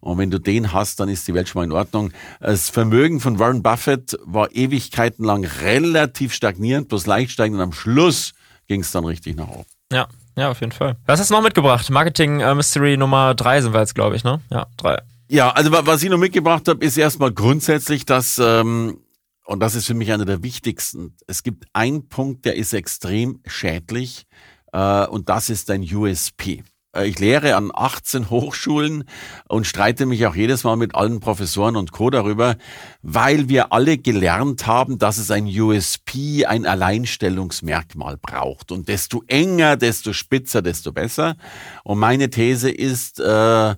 Und 0.00 0.18
wenn 0.18 0.30
du 0.30 0.38
den 0.38 0.72
hast, 0.72 1.00
dann 1.00 1.08
ist 1.08 1.26
die 1.26 1.34
Welt 1.34 1.48
schon 1.48 1.60
mal 1.60 1.64
in 1.64 1.72
Ordnung. 1.72 2.12
Das 2.38 2.70
Vermögen 2.70 3.18
von 3.18 3.40
Warren 3.40 3.62
Buffett 3.62 4.16
war 4.24 4.54
Ewigkeiten 4.54 5.24
lang 5.24 5.44
relativ 5.44 6.32
stagnierend, 6.32 6.88
bloß 6.88 7.06
leicht 7.06 7.32
steigend 7.32 7.56
und 7.56 7.62
am 7.62 7.72
Schluss 7.72 8.32
ging 8.68 8.82
es 8.82 8.92
dann 8.92 9.04
richtig 9.04 9.36
nach 9.36 9.48
oben. 9.48 9.66
Ja, 9.92 10.08
ja, 10.36 10.50
auf 10.50 10.60
jeden 10.60 10.72
Fall. 10.72 10.96
Was 11.06 11.20
hast 11.20 11.30
du 11.30 11.34
noch 11.34 11.42
mitgebracht? 11.42 11.88
Marketing 11.90 12.40
äh, 12.40 12.54
Mystery 12.54 12.96
Nummer 12.96 13.34
drei 13.34 13.60
sind 13.60 13.72
wir 13.72 13.80
jetzt, 13.80 13.94
glaube 13.94 14.16
ich, 14.16 14.24
ne? 14.24 14.40
Ja, 14.50 14.66
drei. 14.76 14.98
Ja, 15.28 15.50
also 15.50 15.70
was 15.70 16.02
ich 16.02 16.10
noch 16.10 16.18
mitgebracht 16.18 16.66
habe, 16.66 16.84
ist 16.84 16.96
erstmal 16.96 17.30
grundsätzlich, 17.32 18.04
dass, 18.04 18.38
ähm, 18.38 18.98
und 19.44 19.60
das 19.60 19.76
ist 19.76 19.86
für 19.86 19.94
mich 19.94 20.12
einer 20.12 20.24
der 20.24 20.42
wichtigsten, 20.42 21.16
es 21.28 21.42
gibt 21.42 21.66
einen 21.72 22.08
Punkt, 22.08 22.44
der 22.44 22.56
ist 22.56 22.72
extrem 22.72 23.40
schädlich, 23.46 24.26
äh, 24.72 25.06
und 25.06 25.28
das 25.28 25.50
ist 25.50 25.68
dein 25.68 25.82
USP. 25.82 26.64
Äh, 26.94 27.08
ich 27.08 27.18
lehre 27.18 27.56
an 27.56 27.70
18 27.72 28.30
Hochschulen 28.30 29.04
und 29.48 29.66
streite 29.66 30.06
mich 30.06 30.26
auch 30.26 30.34
jedes 30.34 30.64
Mal 30.64 30.76
mit 30.76 30.94
allen 30.94 31.20
Professoren 31.20 31.76
und 31.76 31.92
Co. 31.92 32.10
darüber, 32.10 32.56
weil 33.02 33.48
wir 33.48 33.72
alle 33.72 33.98
gelernt 33.98 34.66
haben, 34.66 34.98
dass 34.98 35.18
es 35.18 35.30
ein 35.30 35.46
USP, 35.46 36.46
ein 36.46 36.66
Alleinstellungsmerkmal 36.66 38.16
braucht. 38.16 38.72
Und 38.72 38.88
desto 38.88 39.22
enger, 39.26 39.76
desto 39.76 40.12
spitzer, 40.12 40.62
desto 40.62 40.92
besser. 40.92 41.36
Und 41.84 41.98
meine 41.98 42.30
These 42.30 42.70
ist, 42.70 43.20
äh, 43.20 43.74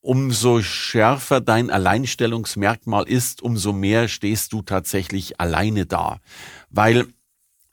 umso 0.00 0.62
schärfer 0.62 1.40
dein 1.40 1.70
Alleinstellungsmerkmal 1.70 3.08
ist, 3.08 3.40
umso 3.40 3.72
mehr 3.72 4.08
stehst 4.08 4.52
du 4.52 4.62
tatsächlich 4.62 5.40
alleine 5.40 5.86
da. 5.86 6.18
Weil 6.70 7.06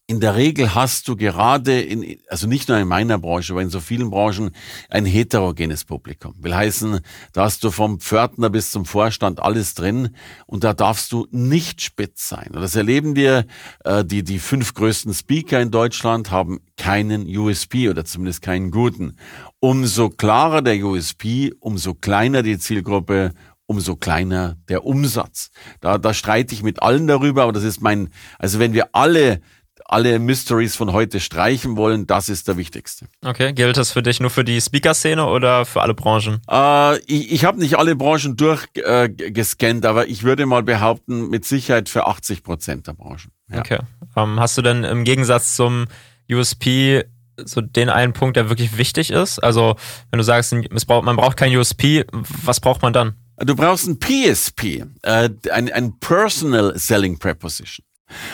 in 0.10 0.20
der 0.20 0.36
Regel 0.36 0.74
hast 0.74 1.08
du 1.08 1.16
gerade 1.16 1.80
in, 1.80 2.18
also 2.30 2.48
nicht 2.48 2.68
nur 2.68 2.80
in 2.80 2.88
meiner 2.88 3.20
Branche, 3.20 3.54
aber 3.54 3.62
in 3.62 3.70
so 3.70 3.80
vielen 3.80 4.10
Branchen 4.10 4.50
ein 4.89 5.06
heterogenes 5.06 5.86
Publikum. 5.86 6.34
Will 6.39 6.56
heißen, 6.56 7.01
da 7.32 7.44
hast 7.44 7.63
du 7.63 7.70
vom 7.70 8.00
Pförtner 8.00 8.50
bis 8.50 8.72
zum 8.72 8.86
Vorstand 8.86 9.39
alles 9.39 9.75
drin 9.75 10.16
und 10.48 10.63
da 10.63 10.74
darfst 10.74 11.12
du 11.12 11.28
nicht 11.30 11.84
spitz 11.84 12.28
sein. 12.28 12.48
Und 12.56 12.62
das 12.62 12.75
erleben 12.75 13.16
wir, 13.16 13.46
äh, 13.84 14.04
die, 14.04 14.24
die 14.24 14.39
fünf 14.39 14.74
größten 14.74 15.13
Speaker 15.13 15.62
in 15.62 15.70
Deutschland 15.70 16.32
haben 16.32 16.60
keinen 16.75 17.28
USP 17.28 17.88
oder 17.88 18.04
zumindest 18.04 18.42
keinen 18.42 18.72
guten. 18.72 19.16
Umso 19.60 20.10
klarer 20.10 20.63
der 20.63 20.84
USP, 20.84 21.54
umso 21.60 21.94
kleiner 21.94 22.42
die 22.42 22.58
Zielgruppe, 22.58 23.36
umso 23.68 23.96
kleiner 23.96 24.58
der 24.70 24.86
Umsatz. 24.86 25.51
Da, 25.82 26.00
da 26.00 26.16
streite 26.16 26.56
ich 26.56 26.63
mit 26.63 26.82
allen 26.82 27.06
darüber, 27.06 27.44
aber 27.44 27.51
das 27.51 27.63
ist 27.63 27.80
mein, 27.80 28.10
also 28.39 28.58
wenn 28.58 28.74
wir 28.74 28.96
alle 28.96 29.42
alle 29.89 30.19
Mysteries 30.19 30.75
von 30.75 30.93
heute 30.93 31.19
streichen 31.19 31.75
wollen, 31.75 32.05
das 32.05 32.29
ist 32.29 32.48
der 32.48 32.58
wichtigste. 32.58 33.08
Okay, 33.25 33.53
gilt 33.53 33.75
das 33.75 33.91
für 33.91 34.03
dich 34.03 34.19
nur 34.19 34.29
für 34.29 34.43
die 34.43 34.62
Speaker-Szene 34.62 35.25
oder 35.25 35.65
für 35.65 35.81
alle 35.81 35.96
Branchen? 35.96 36.41
Äh, 36.50 37.00
ich 37.00 37.31
ich 37.31 37.46
habe 37.46 37.60
nicht 37.60 37.77
alle 37.77 37.96
Branchen 37.96 38.38
durchgescannt, 38.38 39.86
äh, 39.86 39.88
aber 39.88 40.08
ich 40.08 40.24
würde 40.24 40.46
mal 40.46 40.62
behaupten, 40.62 41.29
mit 41.29 41.46
Sicherheit 41.46 41.89
für 41.89 42.05
80 42.05 42.43
Prozent 42.43 42.88
der 42.88 42.93
Branchen. 42.93 43.31
Ja. 43.50 43.60
Okay. 43.60 43.79
Ähm, 44.15 44.39
hast 44.39 44.58
du 44.58 44.62
denn 44.62 44.84
im 44.84 45.03
Gegensatz 45.03 45.55
zum 45.55 45.86
USP 46.31 47.03
so 47.38 47.62
den 47.62 47.89
einen 47.89 48.13
Punkt, 48.13 48.38
der 48.38 48.50
wirklich 48.50 48.77
wichtig 48.77 49.10
ist? 49.10 49.39
Also, 49.39 49.75
wenn 50.12 50.17
du 50.17 50.24
sagst, 50.24 50.53
man 50.53 51.15
braucht 51.15 51.38
kein 51.38 51.55
USP, 51.55 52.05
was 52.12 52.60
braucht 52.60 52.81
man 52.81 52.93
dann? 52.93 53.15
Du 53.38 53.55
brauchst 53.55 53.88
ein 53.88 54.00
PSP, 54.00 54.84
äh, 55.01 55.29
ein, 55.51 55.72
ein 55.72 56.00
Personal 56.00 56.77
Selling 56.77 57.17
Preposition. 57.17 57.86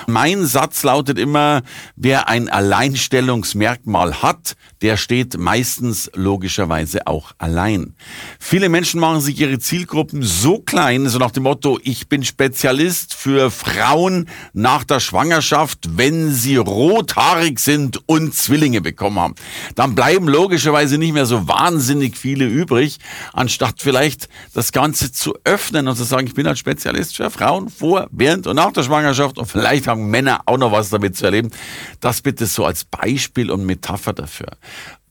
Mein 0.07 0.45
Satz 0.45 0.83
lautet 0.83 1.19
immer, 1.19 1.61
wer 1.95 2.27
ein 2.27 2.49
Alleinstellungsmerkmal 2.49 4.21
hat, 4.21 4.55
der 4.81 4.97
steht 4.97 5.37
meistens 5.37 6.11
logischerweise 6.13 7.07
auch 7.07 7.31
allein. 7.37 7.95
Viele 8.39 8.69
Menschen 8.69 8.99
machen 8.99 9.21
sich 9.21 9.39
ihre 9.39 9.59
Zielgruppen 9.59 10.21
so 10.21 10.59
klein, 10.59 11.07
so 11.09 11.17
nach 11.17 11.31
dem 11.31 11.43
Motto, 11.43 11.79
ich 11.83 12.07
bin 12.07 12.23
Spezialist 12.23 13.13
für 13.13 13.51
Frauen 13.51 14.29
nach 14.53 14.83
der 14.83 14.99
Schwangerschaft, 14.99 15.97
wenn 15.97 16.31
sie 16.31 16.57
rothaarig 16.57 17.59
sind 17.59 17.99
und 18.07 18.35
Zwillinge 18.35 18.81
bekommen 18.81 19.19
haben. 19.19 19.35
Dann 19.75 19.95
bleiben 19.95 20.27
logischerweise 20.27 20.97
nicht 20.97 21.13
mehr 21.13 21.25
so 21.25 21.47
wahnsinnig 21.47 22.17
viele 22.17 22.45
übrig, 22.45 22.99
anstatt 23.33 23.81
vielleicht 23.81 24.29
das 24.53 24.71
Ganze 24.71 25.11
zu 25.11 25.33
öffnen 25.43 25.87
und 25.87 25.95
zu 25.95 26.03
sagen, 26.03 26.27
ich 26.27 26.33
bin 26.33 26.47
als 26.47 26.59
Spezialist 26.59 27.15
für 27.15 27.29
Frauen 27.29 27.69
vor, 27.69 28.07
während 28.11 28.47
und 28.47 28.55
nach 28.55 28.71
der 28.71 28.83
Schwangerschaft 28.83 29.37
und 29.37 29.47
vielleicht 29.47 29.64
haben 29.65 30.09
Männer 30.09 30.41
auch 30.45 30.57
noch 30.57 30.71
was 30.71 30.89
damit 30.89 31.15
zu 31.15 31.25
erleben. 31.25 31.51
Das 31.99 32.21
bitte 32.21 32.45
so 32.45 32.65
als 32.65 32.85
Beispiel 32.85 33.51
und 33.51 33.65
Metapher 33.65 34.13
dafür. 34.13 34.57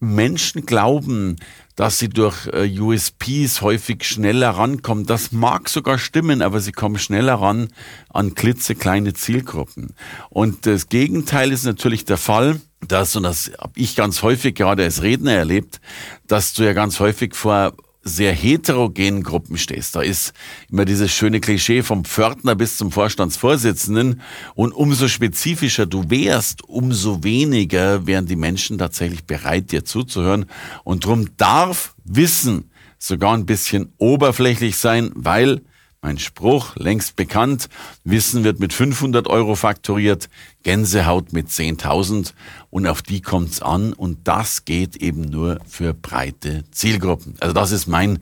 Menschen 0.01 0.67
glauben, 0.67 1.37
dass 1.77 1.99
sie 1.99 2.09
durch 2.09 2.47
äh, 2.53 2.79
USPs 2.79 3.61
häufig 3.61 4.05
schneller 4.05 4.51
rankommen. 4.51 5.07
Das 5.07 5.33
mag 5.33 5.69
sogar 5.69 5.99
stimmen, 5.99 6.43
aber 6.43 6.61
sie 6.61 6.73
kommen 6.73 6.99
schneller 6.99 7.35
ran 7.35 7.69
an 8.11 8.35
klitzekleine 8.35 9.15
Zielgruppen. 9.15 9.95
Und 10.31 10.67
das 10.67 10.89
Gegenteil 10.89 11.51
ist 11.51 11.65
natürlich 11.65 12.05
der 12.05 12.19
Fall, 12.19 12.61
dass, 12.87 13.17
und 13.17 13.25
das 13.25 13.51
habe 13.59 13.73
ich 13.77 13.97
ganz 13.97 14.23
häufig 14.23 14.55
gerade 14.55 14.85
als 14.85 15.03
Redner 15.03 15.33
erlebt, 15.33 15.81
dass 16.27 16.53
du 16.53 16.65
ja 16.65 16.75
ganz 16.75 17.01
häufig 17.01 17.35
vor 17.35 17.75
sehr 18.05 18.33
heterogenen 18.33 19.23
Gruppen 19.23 19.57
stehst. 19.57 19.97
Da 19.97 20.03
ist 20.03 20.35
immer 20.71 20.85
dieses 20.85 21.11
schöne 21.11 21.41
Klischee 21.41 21.83
vom 21.83 22.05
Pförtner 22.05 22.55
bis 22.55 22.77
zum 22.77 22.93
Vorstandsvorsitzenden. 22.93 24.21
Und 24.55 24.73
umso 24.73 25.09
spezifischer 25.09 25.87
du 25.87 26.11
wärst, 26.11 26.63
umso 26.69 27.25
weniger 27.25 28.07
wären 28.07 28.27
die 28.27 28.37
Menschen 28.37 28.79
tatsächlich 28.79 29.25
bereit, 29.25 29.73
dir 29.73 29.85
zuzuhören. 29.85 30.47
Und 30.85 31.07
drum 31.07 31.37
darf 31.37 31.95
Wissen 32.05 32.71
sogar 32.99 33.35
ein 33.35 33.47
bisschen 33.47 33.93
oberflächlich 33.99 34.77
sein, 34.77 35.11
weil 35.15 35.63
mein 36.05 36.19
Spruch, 36.19 36.77
längst 36.77 37.17
bekannt, 37.17 37.71
Wissen 38.05 38.45
wird 38.45 38.61
mit 38.61 38.75
500 38.75 39.27
Euro 39.27 39.55
fakturiert, 39.55 40.29
Gänsehaut 40.63 41.33
mit 41.33 41.49
10.000 41.49 42.35
und 42.69 42.87
auf 42.87 43.01
die 43.01 43.23
kommt's 43.23 43.63
an 43.63 43.95
und 43.95 44.29
das 44.29 44.67
geht 44.67 44.97
eben 44.97 45.23
nur 45.23 45.59
für 45.67 45.95
breite 45.95 46.65
Zielgruppen. 46.71 47.37
Also 47.41 47.55
das 47.55 47.73
ist 47.73 47.87
mein 47.87 48.19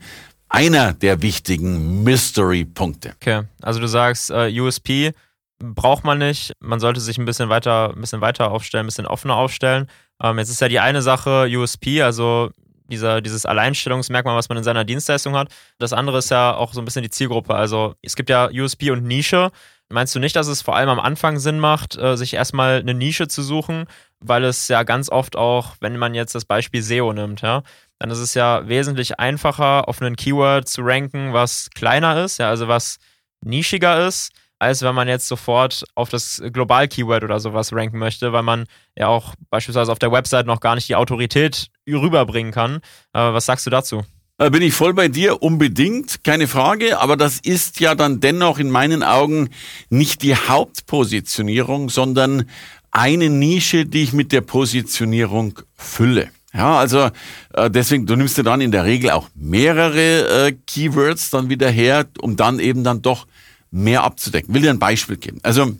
einer 0.47 0.93
der 0.93 1.21
wichtigen 1.21 2.03
Mystery-Punkte. 2.03 3.15
Okay, 3.19 3.43
also 3.61 3.81
du 3.81 3.87
sagst 3.87 4.31
äh, 4.31 4.49
USP 4.61 5.11
braucht 5.59 6.05
man 6.05 6.19
nicht, 6.19 6.53
man 6.61 6.79
sollte 6.79 7.01
sich 7.01 7.17
ein 7.17 7.25
bisschen 7.25 7.49
weiter, 7.49 7.93
ein 7.93 8.01
bisschen 8.01 8.21
weiter 8.21 8.51
aufstellen, 8.51 8.85
ein 8.85 8.87
bisschen 8.87 9.07
offener 9.07 9.35
aufstellen. 9.35 9.87
Ähm, 10.21 10.37
jetzt 10.39 10.49
ist 10.49 10.61
ja 10.61 10.69
die 10.69 10.79
eine 10.79 11.01
Sache 11.01 11.49
USP, 11.51 12.01
also 12.01 12.49
dieser, 12.93 13.21
dieses 13.21 13.45
Alleinstellungsmerkmal, 13.45 14.35
was 14.35 14.49
man 14.49 14.57
in 14.57 14.63
seiner 14.63 14.85
Dienstleistung 14.85 15.35
hat. 15.35 15.49
Das 15.79 15.93
andere 15.93 16.19
ist 16.19 16.29
ja 16.29 16.55
auch 16.55 16.73
so 16.73 16.81
ein 16.81 16.85
bisschen 16.85 17.03
die 17.03 17.09
Zielgruppe. 17.09 17.55
Also 17.55 17.95
es 18.01 18.15
gibt 18.15 18.29
ja 18.29 18.49
USP 18.49 18.91
und 18.91 19.03
Nische. 19.03 19.51
Meinst 19.89 20.15
du 20.15 20.19
nicht, 20.19 20.35
dass 20.35 20.47
es 20.47 20.61
vor 20.61 20.75
allem 20.75 20.89
am 20.89 20.99
Anfang 20.99 21.39
Sinn 21.39 21.59
macht, 21.59 21.97
äh, 21.97 22.15
sich 22.15 22.33
erstmal 22.33 22.79
eine 22.79 22.93
Nische 22.93 23.27
zu 23.27 23.43
suchen, 23.43 23.85
weil 24.19 24.43
es 24.43 24.67
ja 24.67 24.83
ganz 24.83 25.09
oft 25.09 25.35
auch, 25.35 25.75
wenn 25.81 25.97
man 25.97 26.15
jetzt 26.15 26.35
das 26.35 26.45
Beispiel 26.45 26.81
SEO 26.81 27.13
nimmt, 27.13 27.41
ja, 27.41 27.63
dann 27.99 28.09
ist 28.09 28.19
es 28.19 28.33
ja 28.33 28.67
wesentlich 28.67 29.19
einfacher, 29.19 29.87
auf 29.87 30.01
einen 30.01 30.15
Keyword 30.15 30.67
zu 30.67 30.81
ranken, 30.83 31.33
was 31.33 31.69
kleiner 31.75 32.23
ist, 32.23 32.39
ja, 32.39 32.49
also 32.49 32.67
was 32.67 32.97
nischiger 33.41 34.07
ist, 34.07 34.31
als 34.63 34.81
wenn 34.81 34.95
man 34.95 35.07
jetzt 35.07 35.27
sofort 35.27 35.83
auf 35.93 36.09
das 36.09 36.41
Global-Keyword 36.51 37.23
oder 37.23 37.39
sowas 37.39 37.73
ranken 37.73 37.99
möchte, 37.99 38.31
weil 38.31 38.43
man 38.43 38.65
ja 38.97 39.07
auch 39.07 39.35
beispielsweise 39.49 39.91
auf 39.91 39.99
der 39.99 40.11
Website 40.11 40.45
noch 40.45 40.61
gar 40.61 40.75
nicht 40.75 40.87
die 40.87 40.95
Autorität 40.95 41.67
rüberbringen 41.87 42.53
kann. 42.53 42.77
Äh, 43.13 43.19
was 43.19 43.45
sagst 43.45 43.65
du 43.65 43.69
dazu? 43.69 44.03
Äh, 44.37 44.49
bin 44.49 44.61
ich 44.61 44.73
voll 44.73 44.93
bei 44.93 45.09
dir, 45.09 45.43
unbedingt, 45.43 46.23
keine 46.23 46.47
Frage, 46.47 46.99
aber 46.99 47.17
das 47.17 47.39
ist 47.39 47.81
ja 47.81 47.93
dann 47.93 48.21
dennoch 48.21 48.57
in 48.57 48.69
meinen 48.69 49.03
Augen 49.03 49.49
nicht 49.89 50.23
die 50.23 50.35
Hauptpositionierung, 50.35 51.89
sondern 51.89 52.49
eine 52.89 53.29
Nische, 53.29 53.85
die 53.85 54.03
ich 54.03 54.13
mit 54.13 54.31
der 54.31 54.41
Positionierung 54.41 55.59
fülle. 55.75 56.29
Ja, 56.53 56.77
also 56.77 57.09
äh, 57.53 57.69
deswegen, 57.69 58.05
du 58.05 58.15
nimmst 58.15 58.37
dir 58.37 58.43
dann 58.43 58.61
in 58.61 58.71
der 58.71 58.85
Regel 58.85 59.11
auch 59.11 59.27
mehrere 59.35 60.53
Keywords 60.67 61.31
dann 61.31 61.49
wieder 61.49 61.69
her, 61.69 62.05
um 62.21 62.37
dann 62.37 62.59
eben 62.59 62.83
dann 62.83 63.01
doch 63.01 63.25
mehr 63.73 64.03
abzudecken. 64.03 64.53
Will 64.53 64.61
dir 64.61 64.69
ein 64.69 64.79
Beispiel 64.79 65.17
geben. 65.17 65.39
Also 65.43 65.75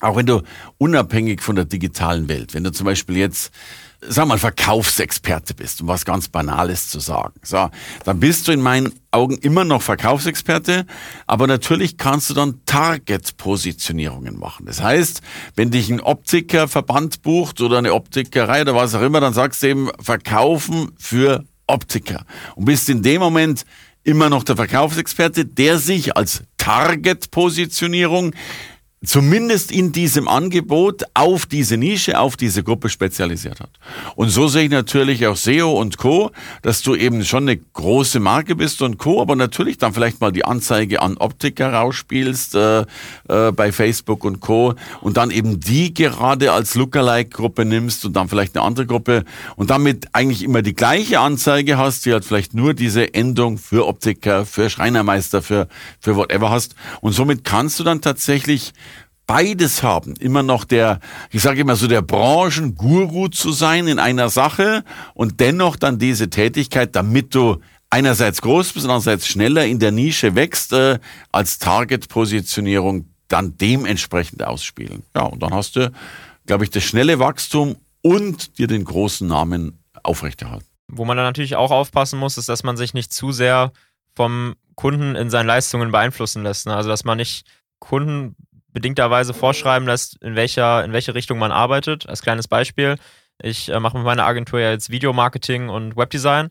auch 0.00 0.16
wenn 0.16 0.26
du 0.26 0.42
unabhängig 0.78 1.40
von 1.40 1.56
der 1.56 1.64
digitalen 1.64 2.28
Welt, 2.28 2.52
wenn 2.52 2.64
du 2.64 2.72
zum 2.72 2.84
Beispiel 2.84 3.16
jetzt 3.16 3.50
sag 4.08 4.28
mal, 4.28 4.38
Verkaufsexperte 4.38 5.54
bist, 5.54 5.80
um 5.80 5.88
was 5.88 6.04
ganz 6.04 6.28
Banales 6.28 6.90
zu 6.90 7.00
sagen. 7.00 7.34
So, 7.42 7.70
dann 8.04 8.20
bist 8.20 8.46
du 8.46 8.52
in 8.52 8.60
meinen 8.60 8.92
Augen 9.10 9.36
immer 9.38 9.64
noch 9.64 9.82
Verkaufsexperte, 9.82 10.86
aber 11.26 11.46
natürlich 11.46 11.96
kannst 11.96 12.30
du 12.30 12.34
dann 12.34 12.60
Target-Positionierungen 12.66 14.38
machen. 14.38 14.66
Das 14.66 14.82
heißt, 14.82 15.22
wenn 15.54 15.70
dich 15.70 15.90
ein 15.90 16.00
Optikerverband 16.00 17.22
bucht 17.22 17.60
oder 17.60 17.78
eine 17.78 17.94
Optikerei 17.94 18.62
oder 18.62 18.74
was 18.74 18.94
auch 18.94 19.02
immer, 19.02 19.20
dann 19.20 19.34
sagst 19.34 19.62
du 19.62 19.68
eben 19.68 19.90
Verkaufen 20.00 20.92
für 20.98 21.44
Optiker 21.66 22.24
und 22.54 22.66
bist 22.66 22.88
in 22.88 23.02
dem 23.02 23.20
Moment 23.20 23.64
immer 24.06 24.30
noch 24.30 24.44
der 24.44 24.56
Verkaufsexperte, 24.56 25.44
der 25.44 25.78
sich 25.78 26.16
als 26.16 26.44
Target-Positionierung 26.58 28.34
zumindest 29.06 29.70
in 29.70 29.92
diesem 29.92 30.28
Angebot 30.28 31.04
auf 31.14 31.46
diese 31.46 31.76
Nische, 31.76 32.18
auf 32.18 32.36
diese 32.36 32.62
Gruppe 32.62 32.88
spezialisiert 32.88 33.60
hat. 33.60 33.70
Und 34.16 34.30
so 34.30 34.48
sehe 34.48 34.64
ich 34.64 34.70
natürlich 34.70 35.26
auch 35.26 35.36
SEO 35.36 35.80
und 35.80 35.96
Co., 35.96 36.32
dass 36.62 36.82
du 36.82 36.94
eben 36.94 37.24
schon 37.24 37.44
eine 37.44 37.56
große 37.56 38.20
Marke 38.20 38.56
bist 38.56 38.82
und 38.82 38.98
Co., 38.98 39.22
aber 39.22 39.36
natürlich 39.36 39.78
dann 39.78 39.94
vielleicht 39.94 40.20
mal 40.20 40.32
die 40.32 40.44
Anzeige 40.44 41.02
an 41.02 41.16
Optiker 41.18 41.72
rausspielst 41.72 42.56
äh, 42.56 42.80
äh, 43.28 43.52
bei 43.52 43.70
Facebook 43.70 44.24
und 44.24 44.40
Co. 44.40 44.74
und 45.00 45.16
dann 45.16 45.30
eben 45.30 45.60
die 45.60 45.94
gerade 45.94 46.52
als 46.52 46.74
Lookalike-Gruppe 46.74 47.64
nimmst 47.64 48.04
und 48.04 48.14
dann 48.14 48.28
vielleicht 48.28 48.56
eine 48.56 48.64
andere 48.64 48.86
Gruppe 48.86 49.24
und 49.54 49.70
damit 49.70 50.08
eigentlich 50.12 50.42
immer 50.42 50.62
die 50.62 50.74
gleiche 50.74 51.20
Anzeige 51.20 51.78
hast, 51.78 52.06
die 52.06 52.12
halt 52.12 52.24
vielleicht 52.24 52.54
nur 52.54 52.74
diese 52.74 53.14
Endung 53.14 53.58
für 53.58 53.86
Optiker, 53.86 54.44
für 54.44 54.68
Schreinermeister, 54.68 55.42
für, 55.42 55.68
für 56.00 56.16
whatever 56.16 56.50
hast. 56.50 56.74
Und 57.00 57.12
somit 57.12 57.44
kannst 57.44 57.78
du 57.78 57.84
dann 57.84 58.00
tatsächlich 58.00 58.72
beides 59.26 59.82
haben, 59.82 60.14
immer 60.16 60.42
noch 60.42 60.64
der, 60.64 61.00
ich 61.30 61.42
sage 61.42 61.60
immer 61.60 61.76
so, 61.76 61.88
der 61.88 62.02
Branchenguru 62.02 63.28
zu 63.28 63.52
sein 63.52 63.88
in 63.88 63.98
einer 63.98 64.28
Sache 64.28 64.84
und 65.14 65.40
dennoch 65.40 65.76
dann 65.76 65.98
diese 65.98 66.30
Tätigkeit, 66.30 66.94
damit 66.94 67.34
du 67.34 67.60
einerseits 67.90 68.40
groß 68.40 68.72
bist, 68.72 68.86
andererseits 68.86 69.26
schneller 69.26 69.64
in 69.66 69.78
der 69.78 69.92
Nische 69.92 70.34
wächst, 70.34 70.72
äh, 70.72 70.98
als 71.32 71.58
Target-Positionierung 71.58 73.06
dann 73.28 73.56
dementsprechend 73.58 74.44
ausspielen. 74.44 75.02
Ja, 75.14 75.22
und 75.22 75.42
dann 75.42 75.52
hast 75.52 75.76
du, 75.76 75.92
glaube 76.46 76.64
ich, 76.64 76.70
das 76.70 76.84
schnelle 76.84 77.18
Wachstum 77.18 77.76
und 78.02 78.58
dir 78.58 78.68
den 78.68 78.84
großen 78.84 79.26
Namen 79.26 79.78
aufrechterhalten. 80.02 80.66
Wo 80.88 81.04
man 81.04 81.16
dann 81.16 81.26
natürlich 81.26 81.56
auch 81.56 81.72
aufpassen 81.72 82.18
muss, 82.18 82.38
ist, 82.38 82.48
dass 82.48 82.62
man 82.62 82.76
sich 82.76 82.94
nicht 82.94 83.12
zu 83.12 83.32
sehr 83.32 83.72
vom 84.14 84.54
Kunden 84.76 85.16
in 85.16 85.30
seinen 85.30 85.46
Leistungen 85.46 85.90
beeinflussen 85.90 86.44
lässt. 86.44 86.66
Ne? 86.66 86.76
Also, 86.76 86.88
dass 86.88 87.04
man 87.04 87.16
nicht 87.16 87.46
Kunden 87.80 88.36
bedingterweise 88.76 89.32
vorschreiben 89.32 89.88
lässt, 89.88 90.22
in 90.22 90.36
welcher, 90.36 90.84
in 90.84 90.92
welche 90.92 91.14
Richtung 91.14 91.38
man 91.38 91.50
arbeitet. 91.50 92.06
Als 92.06 92.20
kleines 92.20 92.46
Beispiel, 92.46 92.96
ich 93.40 93.70
äh, 93.70 93.80
mache 93.80 93.96
mit 93.96 94.04
meiner 94.04 94.26
Agentur 94.26 94.60
ja 94.60 94.70
jetzt 94.70 94.90
Videomarketing 94.90 95.70
und 95.70 95.96
Webdesign. 95.96 96.50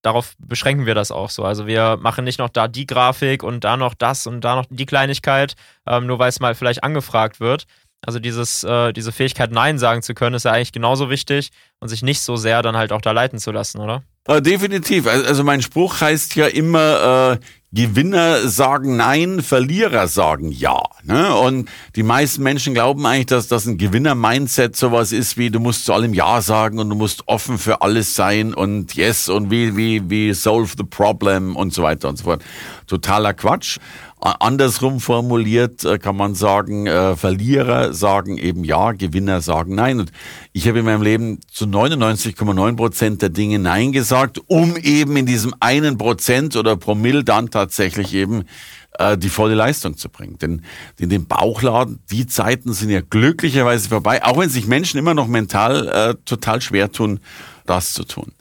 Darauf 0.00 0.32
beschränken 0.38 0.86
wir 0.86 0.94
das 0.94 1.10
auch 1.10 1.28
so. 1.28 1.44
Also 1.44 1.66
wir 1.66 1.98
machen 2.00 2.24
nicht 2.24 2.38
noch 2.38 2.48
da 2.48 2.66
die 2.66 2.86
Grafik 2.86 3.42
und 3.42 3.62
da 3.64 3.76
noch 3.76 3.92
das 3.92 4.26
und 4.26 4.40
da 4.40 4.56
noch 4.56 4.64
die 4.70 4.86
Kleinigkeit, 4.86 5.54
ähm, 5.86 6.06
nur 6.06 6.18
weil 6.18 6.30
es 6.30 6.40
mal 6.40 6.54
vielleicht 6.54 6.82
angefragt 6.82 7.40
wird. 7.40 7.66
Also 8.06 8.20
dieses, 8.20 8.62
äh, 8.62 8.92
diese 8.92 9.10
Fähigkeit, 9.10 9.50
Nein 9.50 9.78
sagen 9.78 10.00
zu 10.00 10.14
können, 10.14 10.36
ist 10.36 10.44
ja 10.44 10.52
eigentlich 10.52 10.72
genauso 10.72 11.10
wichtig 11.10 11.50
und 11.80 11.88
sich 11.88 12.02
nicht 12.02 12.20
so 12.20 12.36
sehr 12.36 12.62
dann 12.62 12.76
halt 12.76 12.92
auch 12.92 13.00
da 13.00 13.10
leiten 13.10 13.40
zu 13.40 13.50
lassen, 13.50 13.80
oder? 13.80 14.04
Äh, 14.28 14.40
definitiv. 14.40 15.06
Also 15.06 15.42
mein 15.42 15.60
Spruch 15.60 16.00
heißt 16.00 16.36
ja 16.36 16.46
immer, 16.46 17.32
äh, 17.32 17.44
Gewinner 17.72 18.48
sagen 18.48 18.96
Nein, 18.96 19.42
Verlierer 19.42 20.08
sagen 20.08 20.50
Ja. 20.50 20.80
Ne? 21.02 21.34
Und 21.36 21.68
die 21.94 22.02
meisten 22.02 22.42
Menschen 22.42 22.74
glauben 22.74 23.04
eigentlich, 23.04 23.26
dass 23.26 23.48
das 23.48 23.66
ein 23.66 23.76
Gewinner-Mindset 23.76 24.74
sowas 24.76 25.12
ist 25.12 25.36
wie, 25.36 25.50
du 25.50 25.60
musst 25.60 25.84
zu 25.84 25.92
allem 25.92 26.14
Ja 26.14 26.40
sagen 26.40 26.78
und 26.78 26.88
du 26.88 26.96
musst 26.96 27.24
offen 27.26 27.58
für 27.58 27.82
alles 27.82 28.14
sein 28.14 28.54
und 28.54 28.94
Yes 28.94 29.28
und 29.28 29.50
wie, 29.50 29.76
wie, 29.76 30.08
wie 30.08 30.32
solve 30.32 30.74
the 30.78 30.84
problem 30.84 31.54
und 31.54 31.74
so 31.74 31.82
weiter 31.82 32.08
und 32.08 32.16
so 32.16 32.24
fort. 32.24 32.42
Totaler 32.86 33.34
Quatsch. 33.34 33.78
Andersrum 34.20 34.98
formuliert 34.98 35.84
äh, 35.84 35.98
kann 35.98 36.16
man 36.16 36.34
sagen, 36.34 36.86
äh, 36.86 37.16
Verlierer 37.16 37.92
sagen 37.92 38.38
eben 38.38 38.64
ja, 38.64 38.92
Gewinner 38.92 39.40
sagen 39.42 39.74
nein. 39.74 40.00
Und 40.00 40.12
ich 40.52 40.66
habe 40.66 40.78
in 40.78 40.86
meinem 40.86 41.02
Leben 41.02 41.40
zu 41.52 41.66
99,9 41.66 42.76
Prozent 42.76 43.22
der 43.22 43.28
Dinge 43.28 43.58
nein 43.58 43.92
gesagt, 43.92 44.40
um 44.46 44.76
eben 44.78 45.16
in 45.16 45.26
diesem 45.26 45.54
einen 45.60 45.98
Prozent 45.98 46.56
oder 46.56 46.76
Promille 46.76 47.24
dann 47.24 47.50
tatsächlich 47.50 48.14
eben 48.14 48.44
äh, 48.98 49.18
die 49.18 49.28
volle 49.28 49.54
Leistung 49.54 49.96
zu 49.98 50.08
bringen. 50.08 50.38
Denn 50.38 50.62
in 50.98 51.10
dem 51.10 51.26
Bauchladen, 51.26 52.00
die 52.10 52.26
Zeiten 52.26 52.72
sind 52.72 52.90
ja 52.90 53.02
glücklicherweise 53.02 53.90
vorbei, 53.90 54.24
auch 54.24 54.38
wenn 54.38 54.48
sich 54.48 54.66
Menschen 54.66 54.98
immer 54.98 55.14
noch 55.14 55.28
mental 55.28 55.88
äh, 55.88 56.14
total 56.24 56.62
schwer 56.62 56.90
tun, 56.90 57.20
das 57.66 57.92
zu 57.92 58.04
tun. 58.04 58.32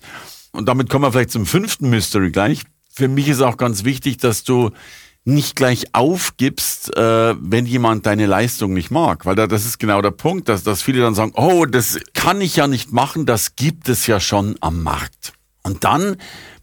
Und 0.52 0.70
damit 0.70 0.90
kommen 0.90 1.04
wir 1.04 1.12
vielleicht 1.12 1.32
zum 1.32 1.46
fünften 1.46 1.90
Mystery 1.90 2.32
gleich. 2.32 2.64
Für 2.94 3.10
mich 3.10 3.28
ist 3.28 3.42
auch 3.42 3.58
ganz 3.58 3.84
wichtig, 3.84 4.18
dass 4.18 4.46
du 4.46 4.72
nicht 5.26 5.56
gleich 5.56 5.88
aufgibst, 5.94 6.96
äh, 6.96 7.36
wenn 7.40 7.66
jemand 7.66 8.06
deine 8.06 8.28
Leistung 8.28 8.74
nicht 8.74 8.92
mag. 8.92 9.26
Weil 9.26 9.36
da, 9.36 9.48
das 9.48 9.66
ist 9.66 9.80
genau 9.80 10.02
der 10.02 10.12
Punkt, 10.12 10.48
dass, 10.48 10.64
dass 10.64 10.84
viele 10.84 11.02
dann 11.02 11.16
sagen, 11.16 11.34
oh, 11.36 11.66
das 11.66 12.00
kann 12.14 12.40
ich 12.42 12.56
ja 12.56 12.68
nicht 12.68 12.94
machen, 12.94 13.26
das 13.26 13.56
gibt 13.56 13.90
es 13.90 14.06
ja 14.06 14.20
schon 14.20 14.56
am 14.62 14.84
Markt. 14.84 15.34
Und 15.64 15.84
dann 15.84 16.18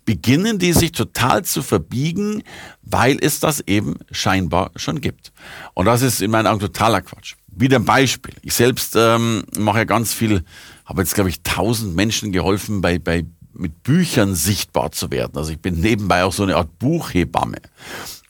beginnen 0.05 0.59
die 0.59 0.73
sich 0.73 0.93
total 0.93 1.45
zu 1.45 1.63
verbiegen, 1.63 2.43
weil 2.83 3.19
es 3.21 3.41
das 3.41 3.61
eben 3.61 3.97
scheinbar 4.13 4.71
schon 4.77 5.01
gibt. 5.01 5.33
Und 5.75 5.87
das 5.87 6.03
ist 6.03 6.23
in 6.23 6.31
meinen 6.31 6.47
Augen 6.47 6.61
totaler 6.61 7.03
Quatsch. 7.03 7.35
Wieder 7.49 7.79
ein 7.79 7.85
Beispiel. 7.85 8.35
Ich 8.43 8.55
selbst 8.55 8.95
ähm, 8.97 9.43
mache 9.59 9.79
ja 9.79 9.85
ganz 9.85 10.15
viel, 10.15 10.45
habe 10.85 11.03
jetzt, 11.03 11.15
glaube 11.15 11.31
ich, 11.31 11.43
tausend 11.43 11.97
Menschen 11.97 12.31
geholfen 12.33 12.81
bei, 12.81 12.99
bei 12.99 13.25
mit 13.55 13.83
Büchern 13.83 14.35
sichtbar 14.35 14.93
zu 14.93 15.11
werden. 15.11 15.37
Also 15.37 15.53
ich 15.53 15.61
bin 15.61 15.81
nebenbei 15.81 16.25
auch 16.25 16.33
so 16.33 16.43
eine 16.43 16.57
Art 16.57 16.79
Buchhebamme. 16.79 17.59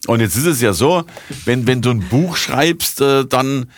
Und 0.07 0.19
jetzt 0.19 0.35
ist 0.35 0.45
es 0.45 0.61
ja 0.61 0.73
so, 0.73 1.03
wenn, 1.45 1.67
wenn 1.67 1.81
du 1.81 1.91
ein 1.91 2.07
Buch 2.09 2.35
schreibst, 2.35 3.01
äh, 3.01 3.25
dann, 3.25 3.69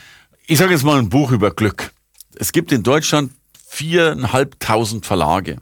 ich 0.47 0.57
sage 0.57 0.73
jetzt 0.73 0.83
mal 0.83 0.97
ein 0.97 1.09
Buch 1.09 1.31
über 1.31 1.51
Glück. 1.51 1.91
Es 2.35 2.51
gibt 2.51 2.71
in 2.71 2.83
Deutschland 2.83 3.31
viereinhalbtausend 3.67 5.05
Verlage. 5.05 5.57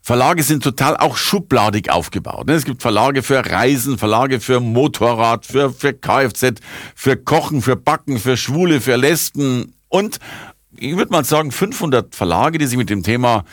Verlage 0.00 0.42
sind 0.44 0.62
total 0.62 0.96
auch 0.96 1.16
schubladig 1.16 1.90
aufgebaut. 1.90 2.46
Ne? 2.46 2.54
Es 2.54 2.64
gibt 2.64 2.80
Verlage 2.80 3.24
für 3.24 3.44
Reisen, 3.44 3.98
Verlage 3.98 4.38
für 4.38 4.60
Motorrad, 4.60 5.44
für, 5.44 5.72
für 5.72 5.92
Kfz, 5.92 6.60
für 6.94 7.16
Kochen, 7.16 7.60
für 7.60 7.74
Backen, 7.74 8.18
für 8.18 8.36
Schwule, 8.36 8.80
für 8.80 8.96
Lesben 8.96 9.74
und 9.88 10.20
ich 10.78 10.96
würde 10.96 11.10
mal 11.10 11.24
sagen 11.24 11.50
500 11.50 12.14
Verlage, 12.14 12.58
die 12.58 12.66
sich 12.66 12.76
mit 12.76 12.90
dem 12.90 13.02
Thema 13.02 13.44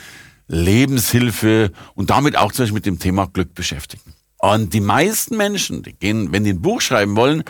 Lebenshilfe 0.46 1.72
und 1.94 2.10
damit 2.10 2.36
auch 2.36 2.52
zum 2.52 2.64
Beispiel 2.64 2.74
mit 2.74 2.86
dem 2.86 2.98
Thema 2.98 3.26
Glück 3.26 3.54
beschäftigen. 3.54 4.14
Und 4.38 4.74
die 4.74 4.80
meisten 4.80 5.36
Menschen, 5.36 5.82
die 5.82 5.92
gehen, 5.92 6.32
wenn 6.32 6.44
die 6.44 6.52
ein 6.52 6.62
Buch 6.62 6.80
schreiben 6.80 7.16
wollen, 7.16 7.44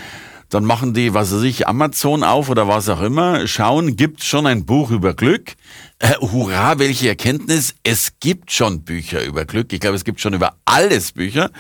dann 0.55 0.65
machen 0.65 0.95
die, 0.95 1.15
was 1.15 1.35
weiß 1.35 1.43
ich, 1.43 1.67
Amazon 1.67 2.23
auf 2.23 2.49
oder 2.49 2.69
was 2.69 2.89
auch 2.89 3.03
immer, 3.03 3.47
schauen, 3.47 3.97
gibt 3.97 4.23
schon 4.23 4.47
ein 4.47 4.65
Buch 4.65 4.91
über 4.93 5.15
Glück. 5.15 5.55
Äh, 5.99 6.15
hurra, 6.21 6.79
welche 6.79 7.09
Erkenntnis, 7.09 7.75
es 7.83 8.13
gibt 8.21 8.53
schon 8.53 8.83
Bücher 8.85 9.25
über 9.25 9.45
Glück. 9.47 9.73
Ich 9.73 9.81
glaube, 9.81 9.97
es 9.97 10.05
gibt 10.05 10.21
schon 10.21 10.35
über 10.35 10.55
alles 10.65 11.13
Bücher. 11.13 11.51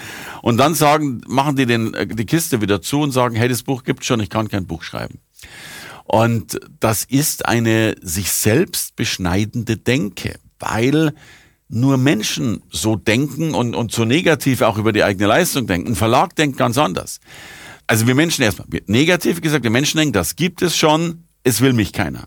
Und 0.42 0.58
dann 0.58 0.74
sagen, 0.74 1.22
machen 1.26 1.56
die 1.56 1.66
den, 1.66 1.92
äh, 1.94 2.06
die 2.06 2.26
Kiste 2.26 2.60
wieder 2.60 2.82
zu 2.82 3.00
und 3.00 3.10
sagen, 3.10 3.34
hey, 3.34 3.48
das 3.48 3.64
Buch 3.64 3.82
gibt 3.82 4.04
schon, 4.04 4.20
ich 4.20 4.30
kann 4.30 4.48
kein 4.48 4.66
Buch 4.66 4.84
schreiben. 4.84 5.18
Und 6.04 6.60
das 6.78 7.04
ist 7.04 7.46
eine 7.46 7.96
sich 8.00 8.30
selbst 8.30 8.94
beschneidende 8.94 9.76
Denke, 9.76 10.38
weil 10.60 11.14
nur 11.74 11.96
Menschen 11.96 12.62
so 12.70 12.96
denken 12.96 13.54
und, 13.54 13.74
und 13.74 13.92
so 13.92 14.04
negativ 14.04 14.62
auch 14.62 14.78
über 14.78 14.92
die 14.92 15.02
eigene 15.02 15.26
Leistung 15.26 15.66
denken. 15.66 15.92
Ein 15.92 15.96
Verlag 15.96 16.34
denkt 16.36 16.56
ganz 16.56 16.78
anders. 16.78 17.20
Also 17.86 18.06
wir 18.06 18.14
Menschen 18.14 18.42
erstmal, 18.42 18.68
negativ 18.86 19.40
gesagt, 19.40 19.64
wir 19.64 19.70
Menschen 19.70 19.98
denken, 19.98 20.12
das 20.12 20.36
gibt 20.36 20.62
es 20.62 20.76
schon, 20.76 21.24
es 21.42 21.60
will 21.60 21.72
mich 21.72 21.92
keiner. 21.92 22.24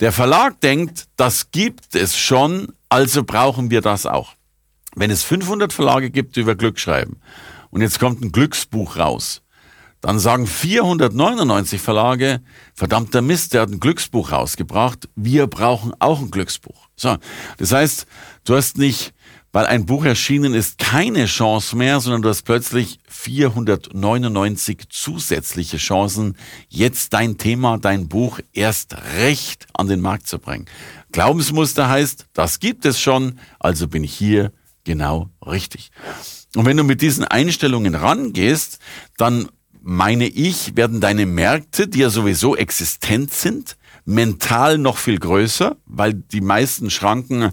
Der 0.00 0.10
Verlag 0.10 0.60
denkt, 0.60 1.06
das 1.16 1.50
gibt 1.50 1.94
es 1.94 2.16
schon, 2.16 2.72
also 2.88 3.22
brauchen 3.22 3.70
wir 3.70 3.82
das 3.82 4.06
auch. 4.06 4.34
Wenn 4.96 5.10
es 5.10 5.22
500 5.22 5.72
Verlage 5.72 6.10
gibt, 6.10 6.36
die 6.36 6.40
über 6.40 6.56
Glück 6.56 6.80
schreiben, 6.80 7.18
und 7.70 7.80
jetzt 7.80 8.00
kommt 8.00 8.22
ein 8.22 8.32
Glücksbuch 8.32 8.98
raus, 8.98 9.41
dann 10.02 10.18
sagen 10.18 10.46
499 10.46 11.80
Verlage, 11.80 12.42
verdammter 12.74 13.22
Mist, 13.22 13.54
der 13.54 13.62
hat 13.62 13.70
ein 13.70 13.80
Glücksbuch 13.80 14.32
rausgebracht, 14.32 15.08
wir 15.14 15.46
brauchen 15.46 15.94
auch 16.00 16.20
ein 16.20 16.30
Glücksbuch. 16.30 16.88
So, 16.96 17.16
das 17.56 17.72
heißt, 17.72 18.06
du 18.44 18.56
hast 18.56 18.78
nicht, 18.78 19.14
weil 19.52 19.66
ein 19.66 19.86
Buch 19.86 20.04
erschienen 20.04 20.54
ist, 20.54 20.78
keine 20.78 21.26
Chance 21.26 21.76
mehr, 21.76 22.00
sondern 22.00 22.22
du 22.22 22.30
hast 22.30 22.42
plötzlich 22.42 22.98
499 23.08 24.88
zusätzliche 24.90 25.76
Chancen, 25.76 26.36
jetzt 26.68 27.12
dein 27.12 27.38
Thema, 27.38 27.78
dein 27.78 28.08
Buch 28.08 28.40
erst 28.52 28.96
recht 29.16 29.66
an 29.72 29.86
den 29.86 30.00
Markt 30.00 30.26
zu 30.26 30.40
bringen. 30.40 30.66
Glaubensmuster 31.12 31.88
heißt, 31.88 32.26
das 32.32 32.58
gibt 32.58 32.86
es 32.86 33.00
schon, 33.00 33.38
also 33.60 33.86
bin 33.86 34.02
ich 34.02 34.14
hier 34.14 34.52
genau 34.82 35.28
richtig. 35.46 35.92
Und 36.56 36.66
wenn 36.66 36.76
du 36.76 36.82
mit 36.82 37.02
diesen 37.02 37.24
Einstellungen 37.24 37.94
rangehst, 37.94 38.80
dann 39.16 39.48
meine 39.82 40.26
ich, 40.26 40.76
werden 40.76 41.00
deine 41.00 41.26
Märkte, 41.26 41.88
die 41.88 42.00
ja 42.00 42.10
sowieso 42.10 42.56
existent 42.56 43.32
sind, 43.32 43.76
mental 44.04 44.78
noch 44.78 44.96
viel 44.96 45.18
größer, 45.18 45.76
weil 45.86 46.14
die 46.14 46.40
meisten 46.40 46.90
Schranken, 46.90 47.52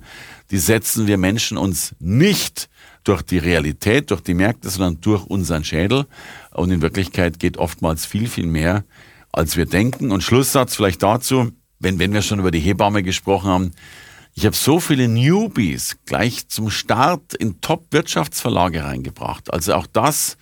die 0.51 0.57
setzen 0.57 1.07
wir 1.07 1.17
Menschen 1.17 1.57
uns 1.57 1.95
nicht 1.99 2.69
durch 3.03 3.21
die 3.21 3.37
Realität, 3.37 4.11
durch 4.11 4.21
die 4.21 4.33
Märkte, 4.33 4.69
sondern 4.69 5.01
durch 5.01 5.25
unseren 5.25 5.63
Schädel. 5.63 6.05
Und 6.51 6.71
in 6.71 6.81
Wirklichkeit 6.81 7.39
geht 7.39 7.57
oftmals 7.57 8.05
viel, 8.05 8.27
viel 8.27 8.47
mehr, 8.47 8.83
als 9.31 9.57
wir 9.57 9.65
denken. 9.65 10.11
Und 10.11 10.23
Schlusssatz 10.23 10.75
vielleicht 10.75 11.03
dazu, 11.03 11.51
wenn, 11.79 11.99
wenn 11.99 12.13
wir 12.13 12.21
schon 12.21 12.39
über 12.39 12.51
die 12.51 12.59
Hebamme 12.59 13.03
gesprochen 13.03 13.49
haben, 13.49 13.71
ich 14.35 14.45
habe 14.45 14.55
so 14.55 14.79
viele 14.79 15.07
Newbies 15.07 15.97
gleich 16.05 16.47
zum 16.47 16.69
Start 16.69 17.33
in 17.33 17.61
Top-Wirtschaftsverlage 17.61 18.83
reingebracht. 18.83 19.51
Also 19.51 19.73
auch 19.73 19.87
das 19.87 20.37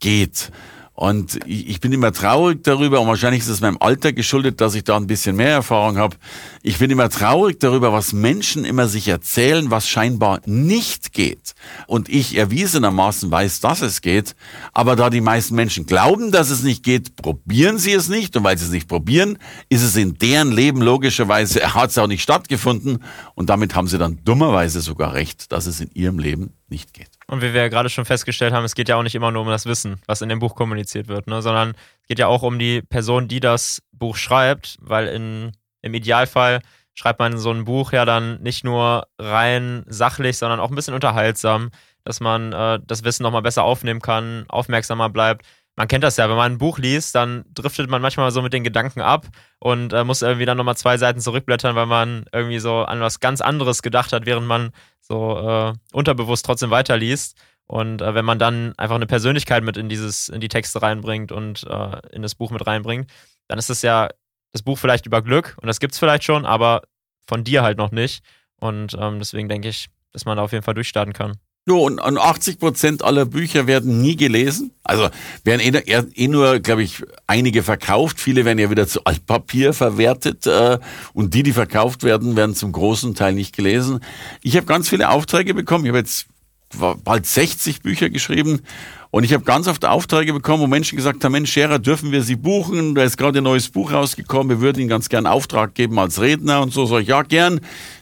geht. 0.00 0.50
Und 0.94 1.40
ich, 1.46 1.80
bin 1.80 1.90
immer 1.92 2.12
traurig 2.12 2.62
darüber, 2.64 3.00
und 3.00 3.08
wahrscheinlich 3.08 3.40
ist 3.40 3.48
es 3.48 3.62
meinem 3.62 3.78
Alter 3.80 4.12
geschuldet, 4.12 4.60
dass 4.60 4.74
ich 4.74 4.84
da 4.84 4.96
ein 4.96 5.06
bisschen 5.06 5.36
mehr 5.36 5.48
Erfahrung 5.48 5.96
habe. 5.96 6.16
Ich 6.62 6.78
bin 6.78 6.90
immer 6.90 7.08
traurig 7.08 7.58
darüber, 7.58 7.94
was 7.94 8.12
Menschen 8.12 8.66
immer 8.66 8.86
sich 8.88 9.08
erzählen, 9.08 9.70
was 9.70 9.88
scheinbar 9.88 10.40
nicht 10.44 11.14
geht. 11.14 11.54
Und 11.86 12.10
ich 12.10 12.36
erwiesenermaßen 12.36 13.30
weiß, 13.30 13.60
dass 13.60 13.80
es 13.80 14.02
geht. 14.02 14.36
Aber 14.74 14.94
da 14.94 15.08
die 15.08 15.22
meisten 15.22 15.54
Menschen 15.54 15.86
glauben, 15.86 16.30
dass 16.30 16.50
es 16.50 16.62
nicht 16.62 16.82
geht, 16.82 17.16
probieren 17.16 17.78
sie 17.78 17.92
es 17.92 18.10
nicht. 18.10 18.36
Und 18.36 18.44
weil 18.44 18.58
sie 18.58 18.66
es 18.66 18.70
nicht 18.70 18.86
probieren, 18.86 19.38
ist 19.70 19.82
es 19.82 19.96
in 19.96 20.18
deren 20.18 20.52
Leben 20.52 20.82
logischerweise, 20.82 21.60
hat 21.74 21.90
es 21.90 21.98
auch 21.98 22.06
nicht 22.06 22.22
stattgefunden. 22.22 23.02
Und 23.34 23.48
damit 23.48 23.74
haben 23.74 23.88
sie 23.88 23.96
dann 23.96 24.20
dummerweise 24.24 24.82
sogar 24.82 25.14
recht, 25.14 25.52
dass 25.52 25.64
es 25.64 25.80
in 25.80 25.90
ihrem 25.94 26.18
Leben 26.18 26.52
nicht 26.72 26.92
geht. 26.92 27.10
Und 27.28 27.42
wie 27.42 27.54
wir 27.54 27.60
ja 27.60 27.68
gerade 27.68 27.88
schon 27.88 28.04
festgestellt 28.04 28.52
haben, 28.52 28.64
es 28.64 28.74
geht 28.74 28.88
ja 28.88 28.96
auch 28.96 29.04
nicht 29.04 29.14
immer 29.14 29.30
nur 29.30 29.42
um 29.42 29.48
das 29.48 29.66
Wissen, 29.66 30.00
was 30.06 30.22
in 30.22 30.28
dem 30.28 30.40
Buch 30.40 30.56
kommuniziert 30.56 31.06
wird, 31.06 31.28
ne? 31.28 31.40
sondern 31.40 31.70
es 32.00 32.08
geht 32.08 32.18
ja 32.18 32.26
auch 32.26 32.42
um 32.42 32.58
die 32.58 32.82
Person, 32.82 33.28
die 33.28 33.38
das 33.38 33.82
Buch 33.92 34.16
schreibt, 34.16 34.76
weil 34.80 35.06
in, 35.06 35.52
im 35.82 35.94
Idealfall 35.94 36.60
schreibt 36.94 37.20
man 37.20 37.38
so 37.38 37.50
ein 37.50 37.64
Buch 37.64 37.92
ja 37.92 38.04
dann 38.04 38.42
nicht 38.42 38.64
nur 38.64 39.06
rein 39.18 39.84
sachlich, 39.86 40.38
sondern 40.38 40.60
auch 40.60 40.70
ein 40.70 40.74
bisschen 40.74 40.94
unterhaltsam, 40.94 41.70
dass 42.04 42.20
man 42.20 42.52
äh, 42.52 42.80
das 42.84 43.04
Wissen 43.04 43.22
nochmal 43.22 43.42
besser 43.42 43.62
aufnehmen 43.62 44.00
kann, 44.00 44.44
aufmerksamer 44.48 45.08
bleibt. 45.08 45.46
Man 45.76 45.88
kennt 45.88 46.04
das 46.04 46.18
ja, 46.18 46.28
wenn 46.28 46.36
man 46.36 46.52
ein 46.52 46.58
Buch 46.58 46.78
liest, 46.78 47.14
dann 47.14 47.44
driftet 47.54 47.88
man 47.88 48.02
manchmal 48.02 48.30
so 48.30 48.42
mit 48.42 48.52
den 48.52 48.62
Gedanken 48.62 49.00
ab 49.00 49.26
und 49.58 49.92
äh, 49.94 50.04
muss 50.04 50.20
irgendwie 50.20 50.44
dann 50.44 50.58
nochmal 50.58 50.76
zwei 50.76 50.98
Seiten 50.98 51.20
zurückblättern, 51.20 51.74
weil 51.74 51.86
man 51.86 52.26
irgendwie 52.32 52.58
so 52.58 52.80
an 52.80 53.00
was 53.00 53.20
ganz 53.20 53.40
anderes 53.40 53.80
gedacht 53.80 54.12
hat, 54.12 54.26
während 54.26 54.46
man 54.46 54.72
so 55.00 55.38
äh, 55.38 55.72
unterbewusst 55.92 56.44
trotzdem 56.44 56.70
weiterliest. 56.70 57.38
Und 57.66 58.02
äh, 58.02 58.14
wenn 58.14 58.24
man 58.24 58.38
dann 58.38 58.74
einfach 58.76 58.96
eine 58.96 59.06
Persönlichkeit 59.06 59.64
mit 59.64 59.78
in 59.78 59.88
dieses, 59.88 60.28
in 60.28 60.40
die 60.40 60.48
Texte 60.48 60.82
reinbringt 60.82 61.32
und 61.32 61.64
äh, 61.64 62.00
in 62.10 62.20
das 62.20 62.34
Buch 62.34 62.50
mit 62.50 62.66
reinbringt, 62.66 63.10
dann 63.48 63.58
ist 63.58 63.70
es 63.70 63.80
ja 63.80 64.10
das 64.52 64.62
Buch 64.62 64.78
vielleicht 64.78 65.06
über 65.06 65.22
Glück 65.22 65.56
und 65.60 65.68
das 65.68 65.80
gibt 65.80 65.94
es 65.94 65.98
vielleicht 65.98 66.24
schon, 66.24 66.44
aber 66.44 66.82
von 67.26 67.44
dir 67.44 67.62
halt 67.62 67.78
noch 67.78 67.92
nicht. 67.92 68.22
Und 68.56 68.94
ähm, 69.00 69.18
deswegen 69.18 69.48
denke 69.48 69.68
ich, 69.68 69.88
dass 70.12 70.26
man 70.26 70.36
da 70.36 70.42
auf 70.42 70.52
jeden 70.52 70.64
Fall 70.64 70.74
durchstarten 70.74 71.14
kann. 71.14 71.38
Ja, 71.68 71.74
und, 71.74 72.00
80 72.00 72.58
Prozent 72.58 73.04
aller 73.04 73.24
Bücher 73.24 73.68
werden 73.68 74.02
nie 74.02 74.16
gelesen. 74.16 74.72
Also 74.82 75.08
werden 75.44 75.60
eh, 75.60 76.02
eh 76.14 76.28
nur, 76.28 76.58
glaube 76.58 76.82
ich, 76.82 77.04
einige 77.28 77.62
verkauft. 77.62 78.20
Viele 78.20 78.44
werden 78.44 78.58
ja 78.58 78.68
wieder 78.68 78.88
zu 78.88 79.04
Altpapier 79.04 79.72
verwertet. 79.72 80.44
Äh, 80.44 80.80
und 81.12 81.34
die, 81.34 81.44
die 81.44 81.52
verkauft 81.52 82.02
werden, 82.02 82.34
werden 82.34 82.56
zum 82.56 82.72
großen 82.72 83.14
Teil 83.14 83.34
nicht 83.34 83.54
gelesen. 83.54 84.00
Ich 84.42 84.56
habe 84.56 84.66
ganz 84.66 84.88
viele 84.88 85.10
Aufträge 85.10 85.54
bekommen. 85.54 85.84
Ich 85.84 85.90
habe 85.90 85.98
jetzt 85.98 86.26
bald 87.04 87.26
60 87.26 87.82
Bücher 87.82 88.10
geschrieben. 88.10 88.62
Und 89.12 89.22
ich 89.22 89.32
habe 89.32 89.44
ganz 89.44 89.68
oft 89.68 89.84
Aufträge 89.84 90.32
bekommen, 90.32 90.64
wo 90.64 90.66
Menschen 90.66 90.96
gesagt 90.96 91.22
haben, 91.22 91.32
Mensch, 91.32 91.52
Scherer, 91.52 91.78
dürfen 91.78 92.10
wir 92.10 92.24
Sie 92.24 92.34
buchen? 92.34 92.96
Da 92.96 93.04
ist 93.04 93.18
gerade 93.18 93.38
ein 93.38 93.44
neues 93.44 93.68
Buch 93.68 93.92
rausgekommen. 93.92 94.48
Wir 94.48 94.60
würden 94.60 94.80
Ihnen 94.80 94.88
ganz 94.88 95.08
gern 95.08 95.26
Auftrag 95.26 95.76
geben 95.76 95.96
als 96.00 96.20
Redner 96.20 96.60
und 96.60 96.72
so. 96.72 96.86
Sag 96.86 97.02
ich, 97.02 97.08
ja, 97.08 97.22
gern. 97.22 97.60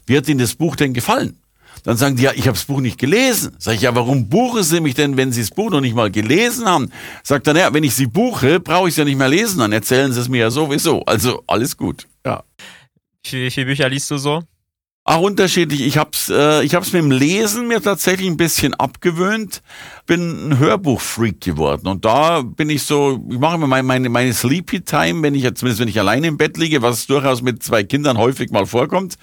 Hat 0.08 0.28
Ihnen 0.28 0.38
das 0.38 0.54
Buch 0.54 0.76
denn 0.76 0.94
gefallen? 0.94 1.39
Dann 1.82 1.96
sagen 1.96 2.16
die, 2.16 2.22
ja, 2.24 2.32
ich 2.34 2.46
habe 2.46 2.56
das 2.56 2.64
Buch 2.64 2.80
nicht 2.80 2.98
gelesen. 2.98 3.54
Sag 3.58 3.74
ich, 3.74 3.82
ja, 3.82 3.94
warum 3.94 4.28
buchen 4.28 4.62
Sie 4.62 4.80
mich 4.80 4.94
denn, 4.94 5.16
wenn 5.16 5.32
Sie 5.32 5.40
das 5.40 5.50
Buch 5.50 5.70
noch 5.70 5.80
nicht 5.80 5.94
mal 5.94 6.10
gelesen 6.10 6.66
haben? 6.66 6.90
Sagt 7.22 7.46
er, 7.46 7.56
ja, 7.56 7.72
wenn 7.72 7.84
ich 7.84 7.94
Sie 7.94 8.06
buche, 8.06 8.60
brauche 8.60 8.88
ich 8.88 8.92
es 8.92 8.96
ja 8.98 9.04
nicht 9.04 9.18
mehr 9.18 9.28
lesen, 9.28 9.58
dann 9.60 9.72
erzählen 9.72 10.12
Sie 10.12 10.20
es 10.20 10.28
mir 10.28 10.38
ja 10.38 10.50
sowieso. 10.50 11.02
Also 11.04 11.42
alles 11.46 11.76
gut, 11.76 12.06
ja. 12.24 12.42
Wie 13.30 13.50
viele 13.50 13.66
Bücher 13.66 13.88
liest 13.88 14.10
du 14.10 14.16
so? 14.16 14.42
Ach, 15.04 15.18
unterschiedlich. 15.18 15.80
Ich 15.80 15.96
hab's, 15.96 16.28
äh, 16.28 16.62
ich 16.62 16.74
hab's 16.74 16.92
mit 16.92 17.02
dem 17.02 17.10
Lesen 17.10 17.66
mir 17.66 17.80
tatsächlich 17.80 18.28
ein 18.28 18.36
bisschen 18.36 18.74
abgewöhnt. 18.74 19.62
Bin 20.06 20.50
ein 20.50 20.58
Hörbuchfreak 20.58 21.40
geworden. 21.40 21.88
Und 21.88 22.04
da 22.04 22.42
bin 22.42 22.68
ich 22.68 22.82
so, 22.82 23.24
ich 23.30 23.38
mache 23.38 23.54
immer 23.54 23.66
meine, 23.66 23.82
meine, 23.82 24.08
meine 24.10 24.34
Sleepy 24.34 24.82
Time, 24.82 25.22
wenn 25.22 25.34
ich 25.34 25.42
jetzt, 25.42 25.60
zumindest 25.60 25.80
wenn 25.80 25.88
ich 25.88 25.98
alleine 25.98 26.26
im 26.26 26.36
Bett 26.36 26.58
liege, 26.58 26.82
was 26.82 27.06
durchaus 27.06 27.40
mit 27.40 27.62
zwei 27.62 27.82
Kindern 27.82 28.18
häufig 28.18 28.50
mal 28.50 28.66
vorkommt, 28.66 29.16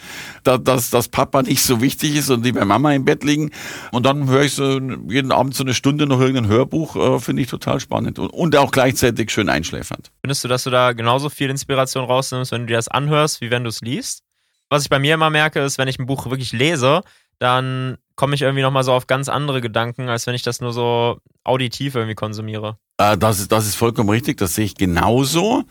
da, 0.44 0.58
dass, 0.58 0.90
dass 0.90 1.10
Papa 1.10 1.44
nicht 1.44 1.62
so 1.62 1.80
wichtig 1.80 2.16
ist 2.16 2.32
und 2.32 2.44
die 2.44 2.54
bei 2.54 2.66
Mama 2.66 2.94
im 2.94 3.06
Bett 3.06 3.24
liegen. 3.24 3.52
Und 3.92 4.08
dann 4.08 4.28
höre 4.28 4.44
ich 4.44 4.56
so 4.56 4.80
jeden 5.08 5.32
Abend 5.32 5.54
so 5.54 5.64
eine 5.64 5.76
Stunde 5.76 6.08
noch 6.08 6.20
irgendein 6.20 6.48
Hörbuch, 6.48 6.96
äh, 6.96 7.20
finde 7.20 7.44
ich 7.44 7.50
total 7.50 7.80
spannend. 7.80 8.18
Und, 8.18 8.30
und 8.30 8.56
auch 8.56 8.72
gleichzeitig 8.72 9.30
schön 9.30 9.48
einschläfernd. 9.48 10.12
Findest 10.22 10.44
du, 10.44 10.48
dass 10.48 10.64
du 10.64 10.72
da 10.72 10.94
genauso 10.94 11.30
viel 11.30 11.52
Inspiration 11.52 12.04
rausnimmst, 12.04 12.52
wenn 12.52 12.62
du 12.62 12.68
dir 12.68 12.78
das 12.78 12.88
anhörst, 12.88 13.42
wie 13.42 13.52
wenn 13.52 13.64
du 13.64 13.70
es 13.70 13.82
liest? 13.82 14.27
Was 14.70 14.84
ich 14.84 14.90
bei 14.90 15.00
mir 15.00 15.14
immer 15.14 15.30
merke, 15.30 15.62
ist, 15.62 15.78
wenn 15.78 15.88
ich 15.88 16.00
ein 16.00 16.06
Buch 16.06 16.26
wirklich 16.26 16.52
lese, 16.52 17.02
dann 17.40 17.98
komme 18.16 18.36
ich 18.36 18.42
irgendwie 18.42 18.64
nochmal 18.64 18.84
so 18.84 18.94
auf 18.94 19.08
ganz 19.08 19.30
andere 19.30 19.62
Gedanken, 19.62 20.10
als 20.10 20.28
wenn 20.28 20.36
ich 20.36 20.42
das 20.44 20.60
nur 20.60 20.74
so 20.74 21.20
auditiv 21.44 21.96
irgendwie 21.96 22.16
konsumiere. 22.16 22.78
Äh, 22.98 23.18
das, 23.18 23.40
ist, 23.40 23.52
das 23.52 23.68
ist 23.68 23.76
vollkommen 23.76 24.10
richtig, 24.10 24.38
das 24.38 24.56
sehe 24.56 24.66
ich 24.66 24.76
genauso. 24.76 25.64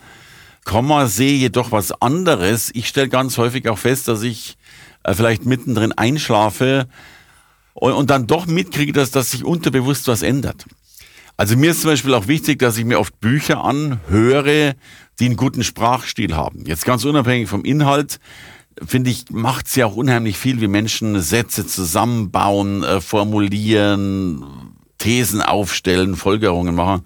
Komma 0.65 1.07
sehe 1.07 1.37
jedoch 1.37 1.73
was 1.73 1.93
anderes. 2.01 2.71
Ich 2.75 2.89
stelle 2.89 3.09
ganz 3.09 3.39
häufig 3.39 3.69
auch 3.69 3.79
fest, 3.79 4.09
dass 4.09 4.23
ich 4.23 4.57
äh, 5.03 5.15
vielleicht 5.15 5.45
mittendrin 5.45 5.93
einschlafe 5.93 6.89
und, 7.75 7.93
und 7.93 8.11
dann 8.11 8.27
doch 8.27 8.47
mitkriege, 8.47 8.93
dass, 8.93 9.11
dass 9.11 9.33
sich 9.33 9.45
unterbewusst 9.45 10.09
was 10.09 10.23
ändert. 10.23 10.65
Also 11.37 11.57
mir 11.57 11.73
ist 11.73 11.83
zum 11.83 11.91
Beispiel 11.91 12.15
auch 12.15 12.29
wichtig, 12.29 12.61
dass 12.61 12.79
ich 12.79 12.85
mir 12.85 12.99
oft 12.99 13.21
Bücher 13.21 13.63
anhöre, 13.63 14.75
die 15.21 15.27
einen 15.27 15.37
guten 15.37 15.63
Sprachstil 15.63 16.35
haben. 16.35 16.65
Jetzt 16.65 16.87
ganz 16.87 17.05
unabhängig 17.05 17.49
vom 17.49 17.65
Inhalt 17.65 18.19
finde 18.85 19.11
ich, 19.11 19.31
macht 19.31 19.67
es 19.67 19.77
ja 19.77 19.87
auch 19.87 19.97
unheimlich 19.97 20.39
viel, 20.39 20.61
wie 20.61 20.69
Menschen 20.69 21.21
Sätze 21.21 21.67
zusammenbauen, 21.67 22.83
äh, 22.83 23.01
formulieren, 23.01 24.45
Thesen 24.99 25.43
aufstellen, 25.43 26.17
Folgerungen 26.17 26.75
machen. 26.75 27.03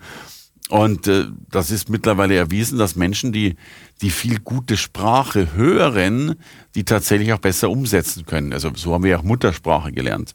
Und 0.69 1.09
äh, 1.09 1.27
das 1.51 1.71
ist 1.71 1.91
mittlerweile 1.91 2.37
erwiesen, 2.37 2.79
dass 2.79 2.95
Menschen, 2.95 3.33
die, 3.33 3.57
die 4.03 4.11
viel 4.11 4.39
gute 4.39 4.77
Sprache 4.77 5.55
hören, 5.55 6.37
die 6.77 6.85
tatsächlich 6.85 7.33
auch 7.33 7.41
besser 7.41 7.71
umsetzen 7.71 8.25
können. 8.25 8.53
Also 8.53 8.71
so 8.75 8.95
haben 8.95 9.03
wir 9.03 9.19
auch 9.19 9.25
Muttersprache 9.25 9.91
gelernt. 9.91 10.35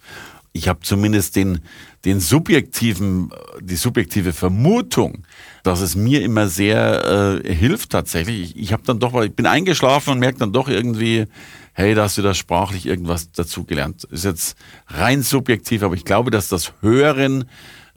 Ich 0.56 0.70
habe 0.70 0.80
zumindest 0.84 1.36
den, 1.36 1.60
den 2.06 2.22
subjektiven, 2.22 3.30
die 3.60 3.76
subjektive 3.76 4.32
Vermutung, 4.32 5.28
dass 5.64 5.82
es 5.82 5.98
mir 5.98 6.22
immer 6.22 6.48
sehr 6.48 7.42
äh, 7.44 7.54
hilft 7.54 7.90
tatsächlich. 7.90 8.52
Ich, 8.52 8.58
ich 8.58 8.72
habe 8.72 8.82
dann 8.86 9.00
doch, 9.02 9.22
ich 9.22 9.36
bin 9.36 9.48
eingeschlafen 9.48 10.14
und 10.14 10.20
merke 10.20 10.40
dann 10.40 10.54
doch 10.54 10.70
irgendwie, 10.70 11.26
hey, 11.74 11.94
da 11.94 12.04
hast 12.04 12.18
du 12.18 12.22
da 12.22 12.34
sprachlich 12.34 12.86
irgendwas 12.86 13.34
dazugelernt. 13.34 14.06
Ist 14.06 14.24
jetzt 14.24 14.58
rein 14.88 15.24
subjektiv, 15.24 15.84
aber 15.84 15.96
ich 15.96 16.06
glaube, 16.06 16.32
dass 16.32 16.48
das 16.48 16.72
Hören 16.80 17.50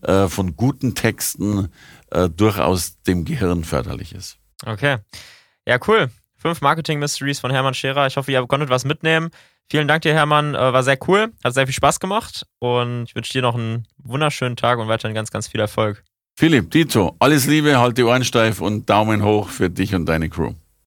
äh, 0.03 0.27
von 0.27 0.57
guten 0.57 0.97
Texten 0.97 1.68
äh, 2.11 2.29
durchaus 2.29 3.01
dem 3.03 3.25
Gehirn 3.25 3.62
förderlich 3.62 4.16
ist. 4.16 4.37
Okay. 4.66 4.97
Ja, 5.64 5.79
cool. 5.87 6.11
Fünf 6.38 6.61
Marketing 6.61 7.01
Mysteries 7.01 7.40
von 7.40 7.51
Hermann 7.51 7.74
Scherer. 7.74 8.07
Ich 8.07 8.16
hoffe, 8.16 8.31
ihr 8.31 8.46
konntet 8.46 8.70
was 8.70 8.85
mitnehmen. 8.85 9.31
Vielen 9.70 9.88
Dank 9.88 10.03
dir, 10.03 10.14
Hermann. 10.14 10.55
Äh, 10.55 10.72
war 10.72 10.83
sehr 10.83 10.98
cool. 11.09 11.33
Hat 11.44 11.53
sehr 11.53 11.66
viel 11.66 11.74
Spaß 11.74 12.01
gemacht. 12.01 12.46
Und 12.61 13.05
ich 13.09 13.14
wünsche 13.14 13.33
dir 13.33 13.42
noch 13.42 13.55
einen 13.55 13.87
wunderschönen 13.98 14.57
Tag 14.57 14.79
und 14.79 14.88
weiterhin 14.88 15.14
ganz, 15.14 15.31
ganz 15.31 15.48
viel 15.48 15.61
Erfolg. 15.61 16.03
Philipp, 16.38 16.70
Dito, 16.70 17.16
alles 17.18 17.46
Liebe, 17.46 17.79
halt 17.79 17.98
die 17.98 18.05
Ohren 18.05 18.24
steif 18.24 18.61
und 18.61 18.88
Daumen 18.88 19.24
hoch 19.24 19.48
für 19.48 19.68
dich 19.68 19.94
und 19.94 20.07
deine 20.07 20.29
Crew. 20.29 20.55